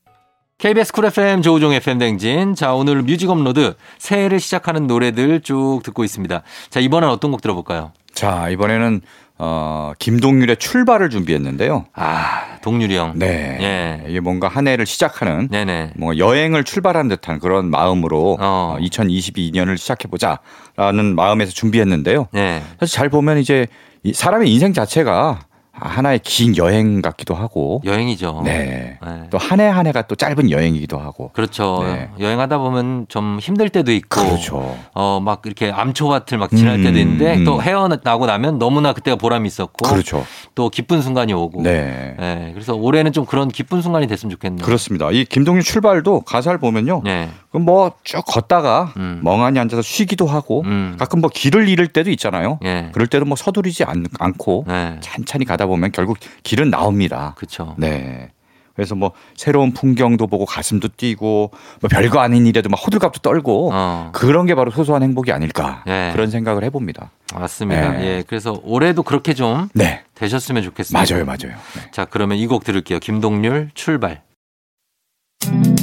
[0.57, 2.55] KBS 쿨 FM 조우종 FM 대행진.
[2.55, 6.43] 자, 오늘 뮤직 업로드 새해를 시작하는 노래들 쭉 듣고 있습니다.
[6.69, 7.91] 자, 이번엔 어떤 곡 들어볼까요?
[8.13, 9.01] 자, 이번에는,
[9.37, 11.85] 어, 김동률의 출발을 준비했는데요.
[11.93, 13.13] 아, 동률이 형.
[13.15, 13.57] 네.
[13.61, 14.09] 예.
[14.09, 15.91] 이게 뭔가 한 해를 시작하는 네네.
[15.95, 18.75] 뭔가 여행을 출발한 듯한 그런 마음으로 어.
[18.75, 18.77] 어.
[18.79, 22.27] 2022년을 시작해보자라는 마음에서 준비했는데요.
[22.31, 22.63] 네.
[22.79, 23.67] 사실 잘 보면 이제
[24.03, 25.41] 이 사람의 인생 자체가
[25.77, 27.81] 하나의 긴 여행 같기도 하고.
[27.83, 28.41] 여행이죠.
[28.45, 28.97] 네.
[29.05, 29.29] 네.
[29.29, 31.31] 또 한 해 한 해가 또 짧은 여행이기도 하고.
[31.33, 31.83] 그렇죠.
[31.83, 32.09] 네.
[32.19, 34.77] 여행하다 보면 좀 힘들 때도 있고, 그렇죠.
[34.93, 37.43] 어, 막 이렇게 암초밭을 막 지날 음, 때도 있는데 음.
[37.43, 40.25] 또 헤어나고 나면 너무나 그때가 보람이 있었고, 그렇죠.
[40.55, 42.15] 또 기쁜 순간이 오고, 네.
[42.17, 44.65] 네, 그래서 올해는 좀 그런 기쁜 순간이 됐으면 좋겠네요.
[44.65, 45.11] 그렇습니다.
[45.11, 47.01] 이 김동률 출발도 가사를 보면요.
[47.55, 47.59] 네.
[47.59, 49.21] 그럼 뭐 쭉 걷다가 음.
[49.23, 50.95] 멍하니 앉아서 쉬기도 하고 음.
[50.99, 52.59] 가끔 뭐 길을 잃을 때도 있잖아요.
[52.65, 52.89] 예.
[52.91, 54.97] 그럴 때도 뭐 서두르지 않, 않고 네.
[55.01, 57.33] 찬찬히 가다 보면 결국 길은 나옵니다.
[57.37, 57.75] 그렇죠.
[57.77, 58.29] 네.
[58.75, 64.09] 그래서 뭐 새로운 풍경도 보고 가슴도 뛰고 뭐 별거 아닌 일에도 막 호들갑도 떨고 어.
[64.11, 66.09] 그런 게 바로 소소한 행복이 아닐까 네.
[66.11, 67.09] 그런 생각을 해봅니다.
[67.33, 67.93] 맞습니다.
[67.93, 68.05] 네.
[68.05, 68.23] 예.
[68.27, 71.13] 그래서 올해도 그렇게 좀 네, 되셨으면 좋겠습니다.
[71.15, 71.55] 맞아요, 맞아요.
[71.75, 71.91] 네.
[71.91, 72.99] 자, 그러면 이 곡 들을게요.
[72.99, 74.21] 김동률 출발.
[75.49, 75.74] 매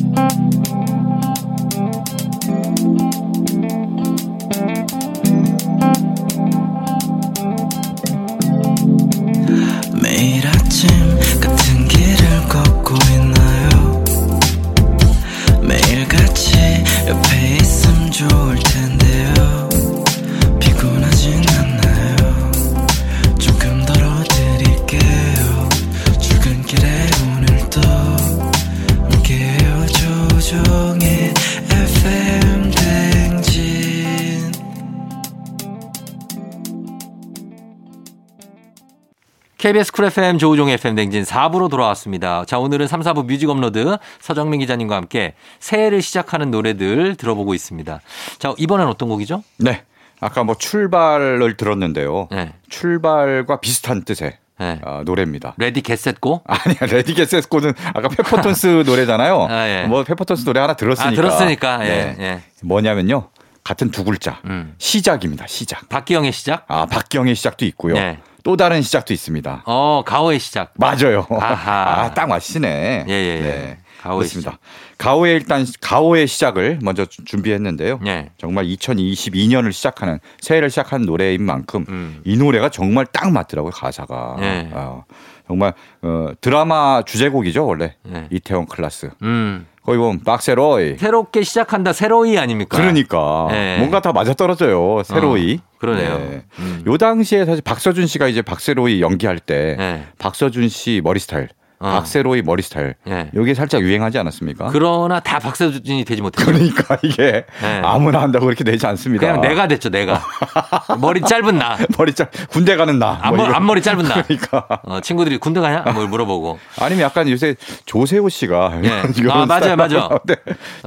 [39.62, 42.44] KBS 쿨 FM 조우종 FM 대행진 4부로 돌아왔습니다.
[42.46, 48.00] 자, 오늘은 3, 4부 뮤직 업로드 서정민 기자님과 함께 새해를 시작하는 노래들 들어보고 있습니다.
[48.40, 49.44] 자, 이번엔 어떤 곡이죠?
[49.58, 49.84] 네.
[50.18, 52.26] 아까 뭐 출발을 들었는데요.
[52.32, 52.54] 네.
[52.70, 54.80] 출발과 비슷한 뜻의 네.
[54.82, 55.54] 어, 노래입니다.
[55.58, 56.42] Ready Get Set Go?
[56.48, 59.46] 아니야 Ready Get Set Go는 아까 페퍼톤스 노래잖아요.
[59.48, 59.86] 아, 예.
[59.86, 61.08] 뭐 페퍼톤스 노래 하나 들었으니까.
[61.08, 61.86] 아, 들었으니까.
[61.86, 62.16] 예, 네.
[62.18, 62.40] 예.
[62.64, 63.28] 뭐냐면요.
[63.62, 64.40] 같은 두 글자.
[64.46, 64.74] 음.
[64.78, 65.46] 시작입니다.
[65.46, 65.88] 시작.
[65.88, 66.64] 박기영의 시작?
[66.66, 67.94] 아 박기영의 시작도 있고요.
[67.94, 68.18] 네.
[68.42, 69.62] 또 다른 시작도 있습니다.
[69.66, 70.72] 어, 가오의 시작.
[70.76, 71.26] 맞아요.
[71.30, 72.02] 아하.
[72.06, 73.04] 아, 딱 맞히네.
[73.08, 73.78] 예, 예, 예.
[74.02, 74.58] 가오의 그렇습니다.
[74.98, 78.00] 가오의 일단 가오의 시작을 먼저 주- 준비했는데요.
[78.06, 78.30] 예.
[78.38, 82.20] 정말 2022년을 시작하는 새해를 시작하는 노래인 만큼 음.
[82.24, 84.36] 이 노래가 정말 딱 맞더라고요 가사가.
[84.40, 84.70] 예.
[84.72, 85.04] 어,
[85.46, 88.26] 정말 어, 드라마 주제곡이죠 원래 예.
[88.30, 89.10] 이태원 클라스.
[89.22, 89.66] 음.
[89.84, 90.96] 거기 보면 박세로이.
[90.98, 91.92] 새롭게 시작한다.
[91.92, 92.76] 새로이 아닙니까?
[92.76, 93.76] 그러니까 예.
[93.78, 95.58] 뭔가 다 맞아 떨어져요 새로이.
[95.60, 96.18] 어, 그러네요.
[96.18, 96.42] 네.
[96.60, 96.84] 음.
[96.86, 100.04] 요 당시에 사실 박서준 씨가 이제 박세로이 연기할 때 예.
[100.18, 101.48] 박서준 씨 머리 스타일,
[101.82, 101.90] 어.
[101.90, 103.28] 박새로이 머리 스타일 예.
[103.34, 104.68] 요게 살짝 유행하지 않았습니까?
[104.72, 106.46] 그러나 다 박서준이 되지 못했죠.
[106.46, 107.80] 그러니까 이게 네.
[107.84, 109.26] 아무나 한다고 그렇게 되지 않습니다.
[109.26, 110.22] 그냥 내가 됐죠, 내가.
[111.00, 111.76] 머리 짧은 나.
[111.98, 113.14] 머리 짜 군대 가는 나.
[113.14, 113.54] 뭐 앞머, 이런.
[113.56, 114.22] 앞머리 짧은 나.
[114.22, 115.82] 그러니까 어, 친구들이 군대 가냐?
[115.92, 116.58] 뭘 물어보고.
[116.78, 117.56] 아니면 약간 요새
[117.86, 118.88] 조세호 씨가 예.
[119.28, 119.98] 아, 맞아요, 스타일 맞아요.
[119.98, 120.36] 나오는데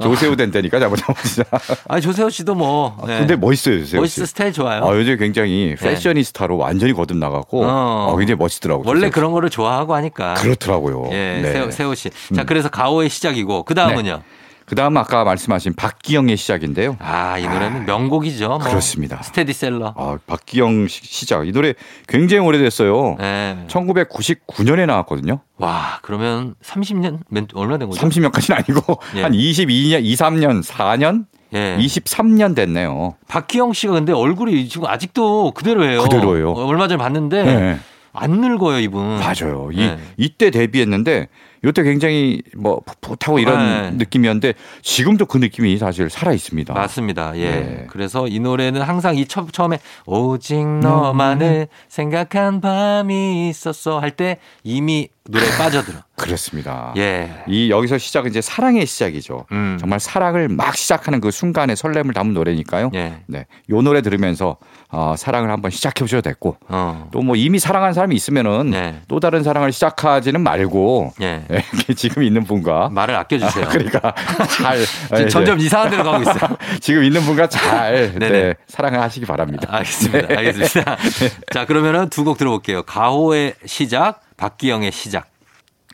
[0.02, 1.44] 조세호 된다니까 잘못 잘못이야.
[1.88, 2.96] 아, 조세호 씨도 뭐.
[3.08, 3.18] 예.
[3.18, 3.96] 근데 멋있어요 조세호 씨.
[4.20, 4.84] 멋있어, 스타일 좋아요.
[4.84, 8.06] 아, 요즘 굉장히 패셔니스타로 완전히 거듭 나가고 어.
[8.12, 8.84] 어, 굉장히 멋있더라고요.
[8.86, 9.10] 원래.
[9.10, 10.34] 그런 거를 좋아하고 하니까.
[10.34, 10.85] 그렇더라고요.
[11.12, 11.52] 예, 네.
[11.52, 12.10] 세호, 세호 씨.
[12.34, 14.22] 자, 그래서 가오의 시작이고, 그 다음은요.
[14.66, 16.96] 그다음 아까 말씀하신 박기영의 시작인데요.
[16.98, 18.48] 아, 이 노래는 명곡이죠.
[18.48, 18.58] 뭐.
[18.58, 19.22] 그렇습니다.
[19.22, 19.94] 스테디셀러.
[19.96, 21.46] 아, 박기영 시- 시작.
[21.46, 21.74] 이 노래
[22.08, 23.16] 굉장히 오래됐어요.
[23.20, 23.58] 예.
[23.68, 25.38] 1999년에 나왔거든요.
[25.58, 28.00] 와, 그러면 30년, 몇- 얼마 된 거죠?
[28.08, 29.22] 30년까지는 아니고 예.
[29.22, 31.76] 한 22년, 2, 3년, 4년, 예.
[31.78, 33.14] 23년 됐네요.
[33.28, 36.02] 박기영 씨가 근데 얼굴이 지금 아직도 그대로예요.
[36.02, 36.50] 그대로예요.
[36.50, 37.78] 어, 얼마 전에 봤는데 네.
[38.16, 39.18] 안 늙어요, 이분.
[39.18, 39.70] 맞아요.
[39.72, 39.98] 이 네.
[40.16, 41.28] 이때 데뷔했는데
[41.64, 43.90] 이때 굉장히 뭐 풋풋하고 이런 네.
[43.96, 46.72] 느낌이었는데 지금도 그 느낌이 사실 살아 있습니다.
[46.72, 47.36] 맞습니다.
[47.36, 47.50] 예.
[47.50, 47.86] 네.
[47.90, 55.08] 그래서 이 노래는 항상 이 처, 처음에 오직 너만을 생각한 밤이 있었어 할 때 이미
[55.28, 55.98] 노래에 빠져들어.
[56.16, 56.92] 그렇습니다.
[56.96, 57.30] 예.
[57.46, 59.44] 이 여기서 시작은 이제 사랑의 시작이죠.
[59.52, 59.76] 음.
[59.78, 62.90] 정말 사랑을 막 시작하는 그 순간의 설렘을 담은 노래니까요.
[62.94, 63.20] 예.
[63.26, 64.56] 네, 요 노래 들으면서
[64.90, 67.08] 어, 사랑을 한번 시작해 보셔도 됐고 어.
[67.12, 69.00] 또뭐 이미 사랑한 사람이 있으면은 네.
[69.08, 71.44] 또 다른 사랑을 시작하지는 말고 예.
[71.50, 73.66] 예, 지금 있는 분과 말을 아껴 주세요.
[73.68, 74.14] 그러니까
[74.56, 76.56] 잘 지금 예, 점점 이상한 데로 가고 있어요.
[76.80, 78.30] 지금 있는 분과 잘 네네.
[78.30, 79.68] 네, 사랑을 하시기 바랍니다.
[79.70, 80.28] 알겠습니다.
[80.28, 80.36] 네.
[80.36, 80.96] 알겠습니다.
[81.52, 82.82] 자, 그러면은 두 곡 들어볼게요.
[82.82, 85.26] 가호의 시작, 박기영의 시작.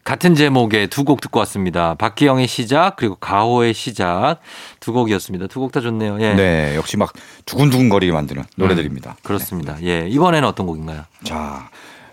[0.05, 1.95] 같은 제목의 두 곡 듣고 왔습니다.
[1.95, 4.39] 박기영의 시작, 그리고 가호의 시작.
[4.81, 5.47] 두 곡이었습니다.
[5.47, 6.21] 두 곡 다 좋네요.
[6.21, 6.35] 예.
[6.35, 7.13] 네, 역시 막
[7.47, 9.11] 두근두근 거리게 만드는 노래들입니다.
[9.13, 9.77] 음, 그렇습니다.
[9.83, 10.09] 예.
[10.09, 11.05] 이번에는 어떤 곡인가요?
[11.23, 11.71] 자,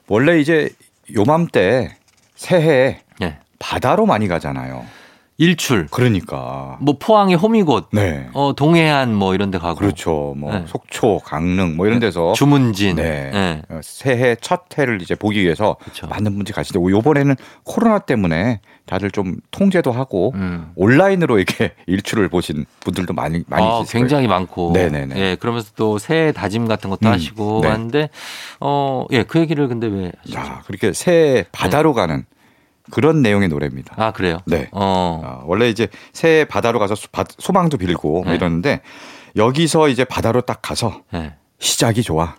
[0.07, 0.69] 원래 이제
[1.15, 1.97] 요맘때
[2.35, 3.39] 새해에 예.
[3.57, 4.85] 바다로 많이 가잖아요.
[5.39, 5.87] 일출.
[5.89, 6.77] 그러니까.
[6.81, 7.87] 뭐 포항의 호미곶.
[7.93, 8.27] 네.
[8.33, 9.79] 어, 동해안 뭐 이런 데 가고.
[9.79, 10.35] 그렇죠.
[10.37, 10.65] 뭐 네.
[10.67, 12.97] 속초, 강릉 뭐 이런 데서 주문진.
[12.97, 13.31] 네.
[13.31, 13.61] 네.
[13.69, 16.07] 어, 새해 첫 해를 이제 보기 위해서 그렇죠.
[16.07, 20.71] 많은 분들이 가시는데 요번에는 코로나 때문에 다들 좀 통제도 하고 음.
[20.75, 24.73] 온라인으로 이렇게 일출을 보신 분들도 많이 많이 아, 굉장히 많고.
[24.73, 25.15] 네네네.
[25.17, 27.69] 예, 그러면서 또 새해 다짐 같은 것도 음, 하시고 네.
[27.69, 28.09] 하는데
[28.59, 30.33] 어, 예, 그 얘기를 근데 왜 하시죠?
[30.33, 32.25] 자, 그렇게 새해 바다로 가는
[32.91, 33.93] 그런 내용의 노래입니다.
[33.97, 34.39] 아, 그래요?
[34.45, 34.67] 네.
[34.71, 35.21] 어.
[35.23, 38.35] 아, 원래 이제 새해 바다로 가서 소- 바- 소망도 빌고 네.
[38.35, 38.81] 이러는데
[39.35, 41.33] 여기서 이제 바다로 딱 가서 예.
[41.59, 42.35] 시작이 좋아.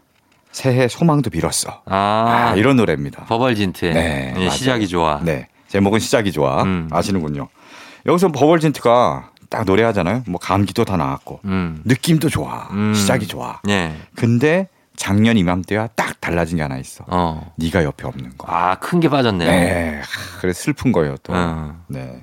[0.52, 1.82] 새해 소망도 빌었어.
[1.86, 3.24] 아, 아, 이런 노래입니다.
[3.26, 4.50] 버벌진트의 네, 예.
[4.50, 5.20] 시작이 좋아.
[5.22, 5.46] 네.
[5.68, 6.62] 제목은 시작이 좋아.
[6.64, 6.88] 음.
[6.90, 7.48] 아시는군요.
[8.06, 10.24] 여기서 버벌진트가 딱 노래하잖아요.
[10.26, 11.82] 뭐 감기도 다 나았고 음.
[11.84, 12.68] 느낌도 좋아.
[12.72, 12.94] 음.
[12.94, 13.60] 시작이 좋아.
[13.68, 13.92] 예.
[14.16, 14.68] 근데
[15.00, 17.04] 작년 이맘때와 딱 달라진 게 하나 있어.
[17.08, 17.52] 어.
[17.56, 18.46] 네가 옆에 없는 거.
[18.52, 19.50] 아, 큰 게 빠졌네요.
[19.50, 20.00] 네.
[20.02, 21.32] 하, 그래 슬픈 거예요 또.
[21.34, 21.74] 어.
[21.88, 22.22] 네.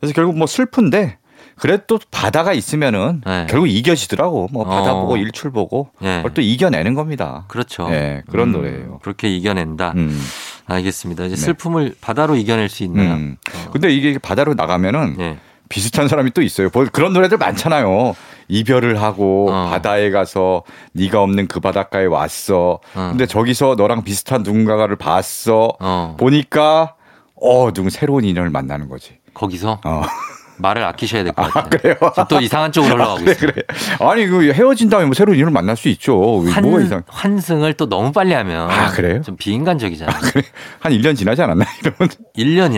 [0.00, 1.18] 그래서 결국 뭐 슬픈데
[1.56, 3.46] 그래도 또 바다가 있으면은 네.
[3.48, 4.48] 결국 이겨지더라고.
[4.50, 5.02] 뭐 바다 어.
[5.02, 6.16] 보고 일출 보고 예.
[6.16, 7.44] 그걸 또 이겨내는 겁니다.
[7.46, 7.88] 그렇죠.
[7.88, 8.98] 네, 그런 음, 노래예요.
[9.02, 9.92] 그렇게 이겨낸다.
[9.94, 10.20] 음.
[10.66, 11.26] 알겠습니다.
[11.26, 11.40] 이제 네.
[11.40, 13.12] 슬픔을 바다로 이겨낼 수 있나요?
[13.14, 13.36] 음.
[13.72, 15.38] 근데 이게 바다로 나가면은 예.
[15.68, 16.70] 비슷한 사람이 또 있어요.
[16.72, 18.16] 뭐 그런 노래들 많잖아요.
[18.50, 19.70] 이별을 하고 어.
[19.70, 22.80] 바다에 가서 네가 없는 그 바닷가에 왔어.
[22.94, 23.08] 어.
[23.10, 25.76] 근데 저기서 너랑 비슷한 누군가를 봤어.
[25.80, 26.16] 어.
[26.18, 26.94] 보니까
[27.36, 29.18] 어 누구 새로운 인연을 만나는 거지.
[29.32, 30.02] 거기서 어.
[30.60, 31.70] 말을 아끼셔야 될것아 같아요.
[31.80, 31.94] 그래요.
[32.14, 33.50] 지금 또 이상한 쪽으로 흘러가고 그래 있어요.
[33.52, 33.62] 그래.
[34.00, 36.14] 아니 그 헤어진 다음에 뭐 새로운 인연을 만날 수 있죠.
[36.16, 37.02] 뭐가 환, 이상?
[37.08, 39.22] 환승을 또 너무 빨리 하면 아, 그래요?
[39.22, 40.16] 좀 비인간적이잖아요.
[40.32, 40.42] 그래
[40.78, 42.08] 한 1년 지나지 않았나 이러면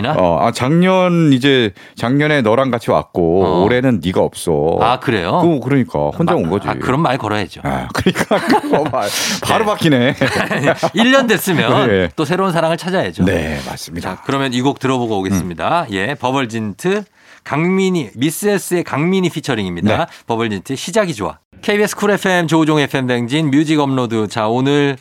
[0.01, 0.17] 1년이나?
[0.17, 3.63] 어, 아 작년 이제 작년에 너랑 같이 왔고 어.
[3.63, 4.77] 올해는 네가 없어.
[4.81, 5.39] 아, 그래요?
[5.41, 6.67] 그 그러니까 혼자 온 거지.
[6.67, 7.61] 아, 그런 말 걸어야죠.
[7.63, 9.03] 아, 그러니까 그거 봐.
[9.43, 10.13] 바로 바뀌네.
[10.95, 12.09] 1년 됐으면 네.
[12.15, 13.23] 또 새로운 사랑을 찾아야죠.
[13.25, 14.15] 네, 맞습니다.
[14.15, 15.87] 자, 그러면 이 곡 들어보고 오겠습니다.
[15.91, 17.03] 예, 버벌진트
[17.43, 19.97] 강민희 미스 S의 강민희 피처링입니다.
[19.97, 20.05] 네.
[20.27, 21.39] 버벌진트 시작이 좋아.
[21.61, 24.27] KBS 쿨 FM 조우종 FM 대행진 뮤직 업로드.
[24.27, 24.97] 자, 오늘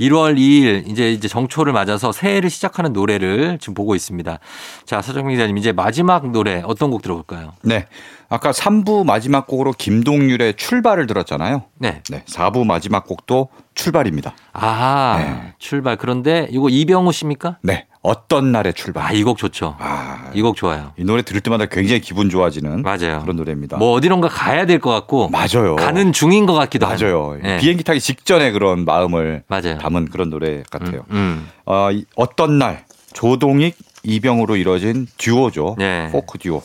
[0.00, 4.38] 1월 2일 이제 이제 정초를 맞아서 새해를 시작하는 노래를 지금 보고 있습니다.
[4.84, 7.52] 자, 서정민 기자님 이제 마지막 노래 어떤 곡 들어볼까요?
[7.62, 7.86] 네.
[8.28, 11.64] 아까 3부 마지막 곡으로 김동률의 출발을 들었잖아요.
[11.78, 12.02] 네.
[12.10, 12.24] 네.
[12.24, 14.34] 4부 마지막 곡도 출발입니다.
[14.52, 15.52] 아, 네.
[15.58, 15.96] 출발.
[15.96, 17.58] 그런데 이거 이병우 씨입니까?
[17.62, 17.86] 네.
[18.02, 19.04] 어떤 날의 출발.
[19.04, 19.76] 아, 이 곡 좋죠.
[19.78, 20.92] 아, 이 곡 좋아요.
[20.96, 23.20] 이 노래 들을 때마다 굉장히 기분 좋아지는 맞아요.
[23.22, 23.76] 그런 노래입니다.
[23.76, 25.76] 뭐 어디론가 가야 될 것 같고 맞아요.
[25.76, 26.98] 가는 중인 것 같기도 하고.
[27.00, 27.38] 맞아요.
[27.42, 27.58] 네.
[27.58, 29.78] 비행기 타기 직전에 그런 마음을 맞아요.
[29.78, 31.04] 담은 그런 노래 같아요.
[31.10, 31.48] 음, 음.
[31.64, 35.76] 어, 이 어떤 날 조동익 이병으로 이뤄진 듀오죠.
[35.78, 36.08] 네.
[36.10, 36.60] 포크 듀오.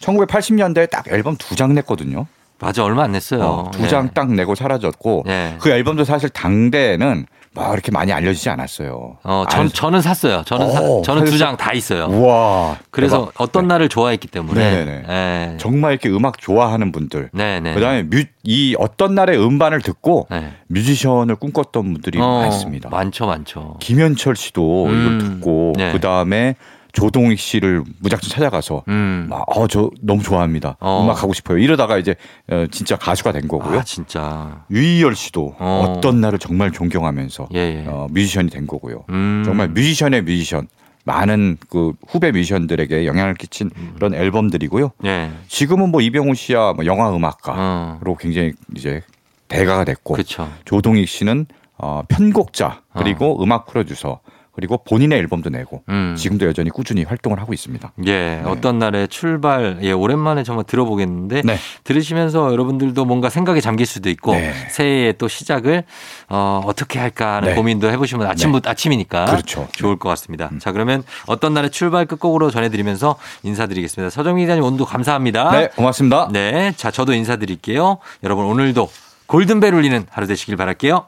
[0.00, 2.26] 1980년대에 딱 앨범 두 장 냈거든요.
[2.58, 3.42] 맞아 얼마 안 냈어요.
[3.42, 5.56] 어, 두장 딱 내고 사라졌고 네.
[5.60, 9.16] 그 앨범도 사실 당대에는 뭐 이렇게 많이 알려지지 않았어요.
[9.22, 10.42] 어, 전 알- 저는 샀어요.
[10.44, 11.38] 저는 사- 어, 저는 두?
[11.38, 12.04] 장 다 있어요.
[12.06, 12.76] 우와.
[12.90, 13.32] 그래서 대박.
[13.40, 14.84] 어떤 날을 좋아했기 때문에.
[15.06, 15.56] 네.
[15.58, 17.30] 정말 이렇게 음악 좋아하는 분들.
[17.32, 17.74] 네네.
[17.74, 20.52] 그다음에 뮤, 이 어떤 날의 음반을 듣고 네.
[20.68, 22.90] 뮤지션을 꿈꿨던 분들이 어, 많습니다.
[22.90, 23.76] 많죠, 많죠.
[23.80, 25.92] 김현철 씨도 음, 이걸 듣고 네.
[25.92, 26.56] 그다음에
[26.96, 29.26] 조동익 씨를 무작정 찾아가서 음.
[29.28, 30.78] 막, 어, 저 너무 좋아합니다.
[30.80, 31.04] 어.
[31.04, 31.58] 음악 하고 싶어요.
[31.58, 32.14] 이러다가 이제
[32.50, 33.80] 어, 진짜 가수가 된 거고요.
[33.80, 34.64] 아, 진짜.
[34.70, 35.96] 유희열 씨도 어.
[35.98, 36.00] 어.
[36.00, 37.84] 떤 날을 정말 존경하면서 예, 예.
[37.86, 39.04] 어, 뮤지션이 된 거고요.
[39.10, 39.42] 음.
[39.44, 40.68] 정말 뮤지션의 뮤지션.
[41.04, 43.92] 많은 그 후배 뮤지션들에게 영향을 끼친 음.
[43.94, 44.90] 그런 앨범들이고요.
[45.04, 45.30] 예.
[45.46, 48.16] 지금은 뭐 이병우 씨야 뭐 영화 음악가로 어.
[48.18, 49.02] 굉장히 이제
[49.46, 50.50] 대가가 됐고 그렇죠.
[50.64, 51.46] 조동익 씨는
[51.78, 54.20] 어, 편곡자 그리고 음악 프로듀서
[54.56, 56.16] 그리고 본인의 앨범도 내고 음.
[56.16, 57.92] 지금도 여전히 꾸준히 활동을 하고 있습니다.
[58.06, 61.58] 예, 어떤 날의 출발, 예, 오랜만에 정말 들어보겠는데, 네.
[61.84, 64.52] 들으시면서 여러분들도 뭔가 생각에 잠길 수도 있고, 네.
[64.70, 65.84] 새해의 또 시작을,
[66.30, 67.54] 어, 어떻게 할까 하는 네.
[67.54, 69.26] 고민도 해보시면 아침부터, 아침이니까.
[69.26, 69.68] 그렇죠.
[69.72, 70.50] 좋을 것 같습니다.
[70.58, 74.08] 자, 그러면 어떤 날의 출발 끝곡으로 전해드리면서 인사드리겠습니다.
[74.08, 75.50] 서정민 기자님 오늘도 감사합니다.
[75.50, 76.28] 네, 고맙습니다.
[76.32, 76.72] 네.
[76.76, 77.98] 자, 저도 인사드릴게요.
[78.24, 78.88] 여러분 오늘도
[79.26, 81.04] 골든벨 울리는 하루 되시길 바랄게요.